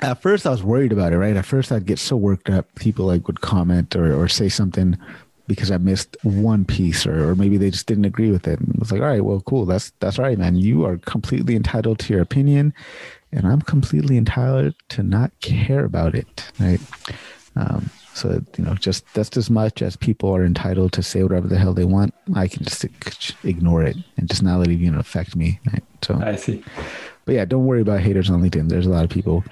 [0.00, 1.36] at first I was worried about it, right?
[1.36, 2.74] At first I'd get so worked up.
[2.74, 4.98] People like would comment or, or say something
[5.46, 8.58] because I missed one piece or, or maybe they just didn't agree with it.
[8.58, 9.64] And it was like, all right, well, cool.
[9.64, 10.56] That's, that's right, man.
[10.56, 12.74] You are completely entitled to your opinion
[13.32, 16.50] and I'm completely entitled to not care about it.
[16.58, 16.80] Right.
[17.54, 21.48] Um, so you know, just just as much as people are entitled to say whatever
[21.48, 22.84] the hell they want, I can just
[23.44, 25.60] ignore it and just not let it even affect me.
[25.70, 25.84] Right?
[26.02, 26.64] So I see.
[27.26, 28.68] But yeah, don't worry about haters on LinkedIn.
[28.68, 29.44] There's a lot of people.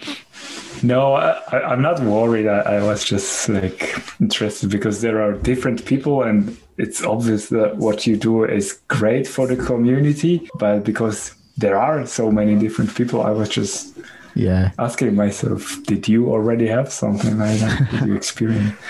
[0.83, 2.47] No, I, am not worried.
[2.47, 7.77] I, I was just like interested because there are different people, and it's obvious that
[7.77, 10.49] what you do is great for the community.
[10.59, 13.97] But because there are so many different people, I was just
[14.35, 14.73] yeah.
[14.79, 17.89] asking myself did you already have something like that?
[17.91, 18.75] Did you experience?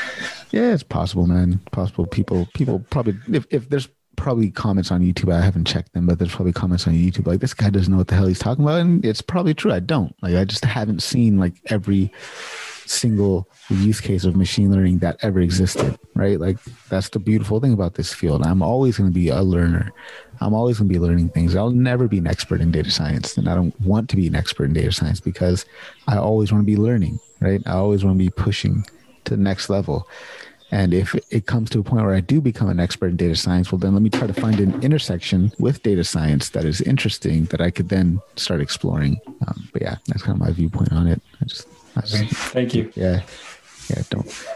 [0.50, 1.58] Yeah it's possible man.
[1.72, 6.06] Possible people people probably if, if there's probably comments on youtube i haven't checked them
[6.06, 8.38] but there's probably comments on youtube like this guy doesn't know what the hell he's
[8.38, 9.72] talking about and it's probably true.
[9.72, 10.14] I don't.
[10.22, 12.12] Like i just haven't seen like every
[12.86, 16.38] single use case of machine learning that ever existed, right?
[16.38, 16.58] Like
[16.88, 18.44] that's the beautiful thing about this field.
[18.44, 19.92] I'm always going to be a learner.
[20.40, 21.56] I'm always going to be learning things.
[21.56, 24.34] I'll never be an expert in data science, and I don't want to be an
[24.34, 25.64] expert in data science because
[26.08, 27.62] I always want to be learning, right?
[27.66, 28.84] I always want to be pushing
[29.24, 30.08] to the next level.
[30.70, 33.36] And if it comes to a point where I do become an expert in data
[33.36, 36.80] science, well, then let me try to find an intersection with data science that is
[36.80, 39.20] interesting that I could then start exploring.
[39.46, 41.22] Um, but yeah, that's kind of my viewpoint on it.
[41.40, 41.68] I just
[42.02, 42.92] Thank you.
[42.94, 43.22] Yeah.
[43.88, 44.02] Yeah.
[44.10, 44.46] Don't.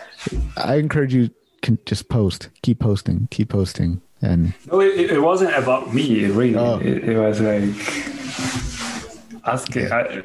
[0.57, 1.31] I encourage you
[1.63, 4.01] can just post, keep posting, keep posting.
[4.21, 6.27] And no, it, it wasn't about me.
[6.27, 6.79] Really, oh.
[6.79, 7.63] it, it, was like
[9.47, 9.93] asking.
[9.93, 10.23] I,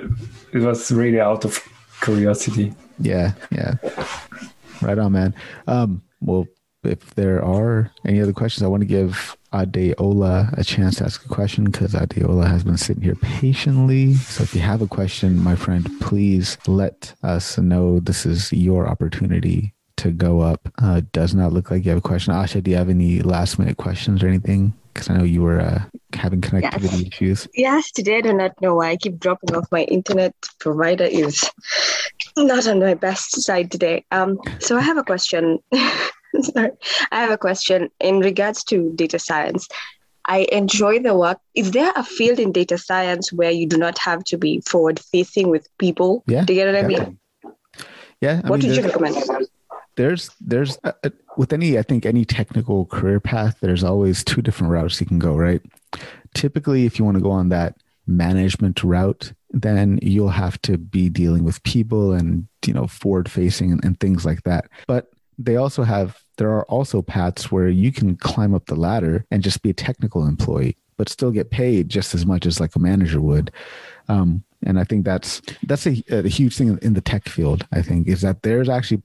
[0.51, 1.59] it was really out of
[2.01, 2.73] curiosity.
[2.99, 3.33] Yeah.
[3.51, 3.75] Yeah.
[4.81, 5.35] Right on, man.
[5.67, 6.47] Um, well,
[6.85, 11.23] if there are any other questions, I want to give Adeola a chance to ask
[11.25, 14.15] a question because Adeola has been sitting here patiently.
[14.15, 17.99] So if you have a question, my friend, please let us know.
[17.99, 20.67] This is your opportunity to go up.
[20.81, 22.33] Uh, does not look like you have a question.
[22.33, 24.73] Asha, do you have any last minute questions or anything?
[24.93, 27.07] Because I know you were uh, having connectivity yes.
[27.07, 27.47] issues.
[27.55, 29.67] Yes, today I do not know why I keep dropping off.
[29.71, 31.49] My internet provider is
[32.37, 34.05] not on my best side today.
[34.11, 35.59] Um, so I have a question.
[36.41, 36.71] Sorry,
[37.11, 39.67] I have a question in regards to data science.
[40.25, 41.39] I enjoy the work.
[41.53, 44.99] Is there a field in data science where you do not have to be forward
[44.99, 46.23] facing with people?
[46.27, 46.45] Yeah.
[46.45, 47.19] Do you get what I mean?
[48.21, 48.41] Yeah.
[48.43, 49.17] I what mean, would you recommend?
[49.95, 54.41] There's, there's, uh, uh, with any, I think any technical career path, there's always two
[54.41, 55.61] different routes you can go, right?
[56.33, 57.75] Typically, if you want to go on that
[58.07, 63.71] management route, then you'll have to be dealing with people and, you know, forward facing
[63.71, 64.65] and, and things like that.
[64.87, 69.25] But they also have there are also paths where you can climb up the ladder
[69.31, 72.75] and just be a technical employee but still get paid just as much as like
[72.75, 73.51] a manager would.
[74.07, 77.81] Um, and i think that's that's a, a huge thing in the tech field i
[77.81, 79.01] think is that there's actually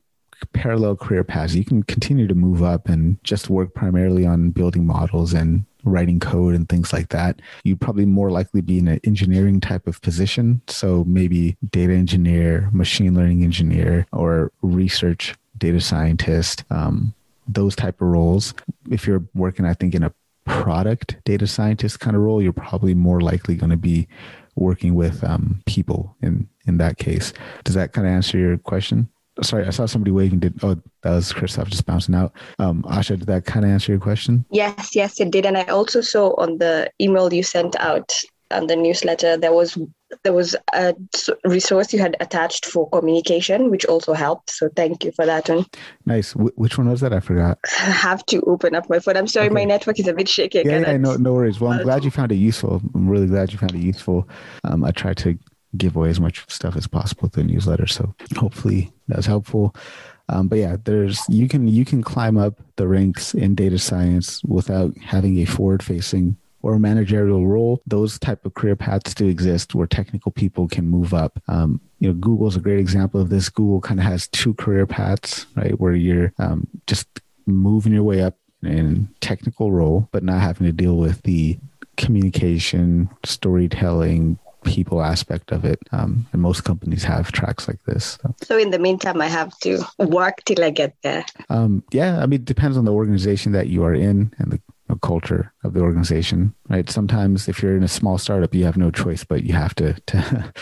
[0.52, 1.54] parallel career paths.
[1.54, 6.20] You can continue to move up and just work primarily on building models and writing
[6.20, 7.40] code and things like that.
[7.64, 10.60] You'd probably more likely be in an engineering type of position.
[10.68, 17.14] So maybe data engineer machine learning engineer or research data scientist, um,
[17.48, 18.54] those type of roles.
[18.90, 20.12] If you're working, I think, in a
[20.46, 24.08] product data scientist kind of role, you're probably more likely going to be
[24.56, 27.32] working with um, people in in that case.
[27.64, 29.08] Does that kind of answer your question?
[29.42, 30.40] Sorry, I saw somebody waving.
[30.40, 32.32] Did oh that was Christoph just bouncing out.
[32.58, 34.44] Um, Asha, did that kind of answer your question?
[34.50, 35.46] Yes, yes, it did.
[35.46, 38.12] And I also saw on the email you sent out
[38.50, 39.78] and the newsletter there was
[40.24, 40.94] there was a
[41.44, 44.50] resource you had attached for communication which also helped.
[44.50, 45.66] So thank you for that one.
[46.06, 46.32] Nice.
[46.32, 47.12] Wh- which one was that?
[47.12, 47.58] I forgot.
[47.64, 49.16] I have to open up my phone.
[49.16, 49.54] I'm sorry okay.
[49.54, 51.60] my network is a bit shaky yeah, yeah no, no worries.
[51.60, 52.80] Well i'm glad you found it useful.
[52.94, 54.28] I'm really glad you found it useful.
[54.64, 55.38] Um, i tried to
[55.76, 59.74] give away as much stuff as possible through the newsletter so hopefully that was helpful.
[60.30, 64.42] Um, but yeah, there's you can you can climb up the ranks in data science
[64.44, 69.28] without having a forward facing or a managerial role, those type of career paths do
[69.28, 71.40] exist where technical people can move up.
[71.48, 73.48] Um, you know, Google's a great example of this.
[73.48, 77.06] Google kind of has two career paths, right, where you're um, just
[77.46, 81.58] moving your way up in technical role, but not having to deal with the
[81.96, 85.78] communication, storytelling, people aspect of it.
[85.92, 88.18] Um, and most companies have tracks like this.
[88.22, 88.34] So.
[88.42, 88.58] so.
[88.58, 91.24] in the meantime, I have to work till I get there.
[91.48, 94.60] Um, yeah, I mean, it depends on the organization that you are in and the
[94.98, 96.88] culture of the organization, right?
[96.88, 99.94] Sometimes if you're in a small startup, you have no choice, but you have to
[100.06, 100.52] to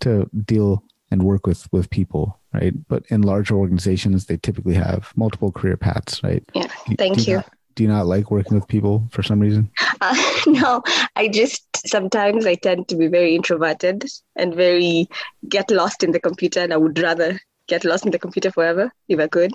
[0.00, 2.74] to deal and work with with people, right?
[2.88, 6.44] But in larger organizations, they typically have multiple career paths, right?
[6.54, 6.68] Yeah.
[6.98, 7.36] Thank do you.
[7.36, 9.70] Not, do you not like working with people for some reason?
[10.00, 10.16] Uh,
[10.46, 10.82] no,
[11.14, 15.08] I just sometimes I tend to be very introverted and very
[15.48, 18.92] get lost in the computer, and I would rather get lost in the computer forever
[19.08, 19.52] if I could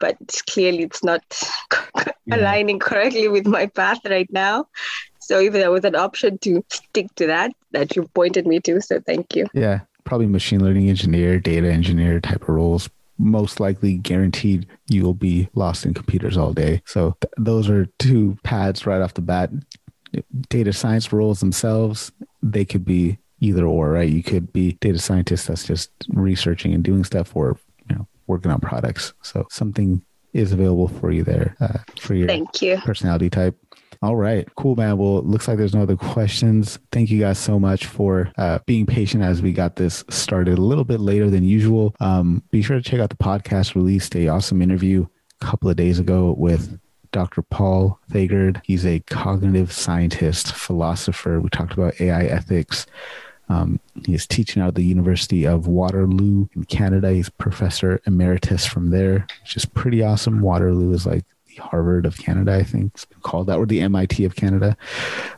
[0.00, 0.16] but
[0.48, 1.22] clearly it's not
[2.26, 2.36] yeah.
[2.36, 4.66] aligning correctly with my path right now.
[5.20, 8.80] So if there was an option to stick to that, that you pointed me to,
[8.80, 9.46] so thank you.
[9.54, 12.90] Yeah, probably machine learning engineer, data engineer type of roles.
[13.18, 16.82] Most likely guaranteed you will be lost in computers all day.
[16.86, 19.50] So th- those are two paths right off the bat.
[20.48, 22.10] Data science roles themselves,
[22.42, 24.08] they could be either or, right?
[24.08, 27.58] You could be data scientist that's just researching and doing stuff, or
[28.30, 29.12] working on products.
[29.22, 30.02] So something
[30.32, 32.78] is available for you there uh, for your Thank you.
[32.78, 33.56] personality type.
[34.02, 34.96] All right, cool, man.
[34.96, 36.78] Well, it looks like there's no other questions.
[36.90, 40.62] Thank you guys so much for uh, being patient as we got this started a
[40.62, 41.94] little bit later than usual.
[42.00, 43.74] Um, be sure to check out the podcast.
[43.74, 45.06] Released a awesome interview
[45.42, 46.80] a couple of days ago with
[47.12, 47.42] Dr.
[47.42, 48.62] Paul Thagard.
[48.64, 51.38] He's a cognitive scientist, philosopher.
[51.40, 52.86] We talked about AI ethics.
[53.50, 57.12] Um, is teaching out at the University of Waterloo in Canada.
[57.12, 60.40] He's professor emeritus from there, which is pretty awesome.
[60.40, 64.24] Waterloo is like the Harvard of Canada, I think it's called that, or the MIT
[64.24, 64.76] of Canada.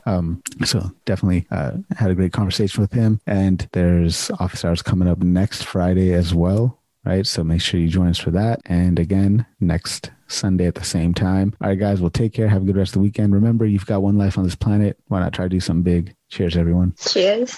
[0.05, 3.19] Um, so definitely uh, had a great conversation with him.
[3.25, 7.25] And there's office hours coming up next Friday as well, right?
[7.25, 8.61] So make sure you join us for that.
[8.65, 11.55] And again, next Sunday at the same time.
[11.61, 12.47] All right, guys, we'll take care.
[12.47, 13.33] Have a good rest of the weekend.
[13.33, 14.99] Remember, you've got one life on this planet.
[15.07, 16.15] Why not try to do something big?
[16.29, 16.93] Cheers, everyone.
[16.99, 17.55] Cheers.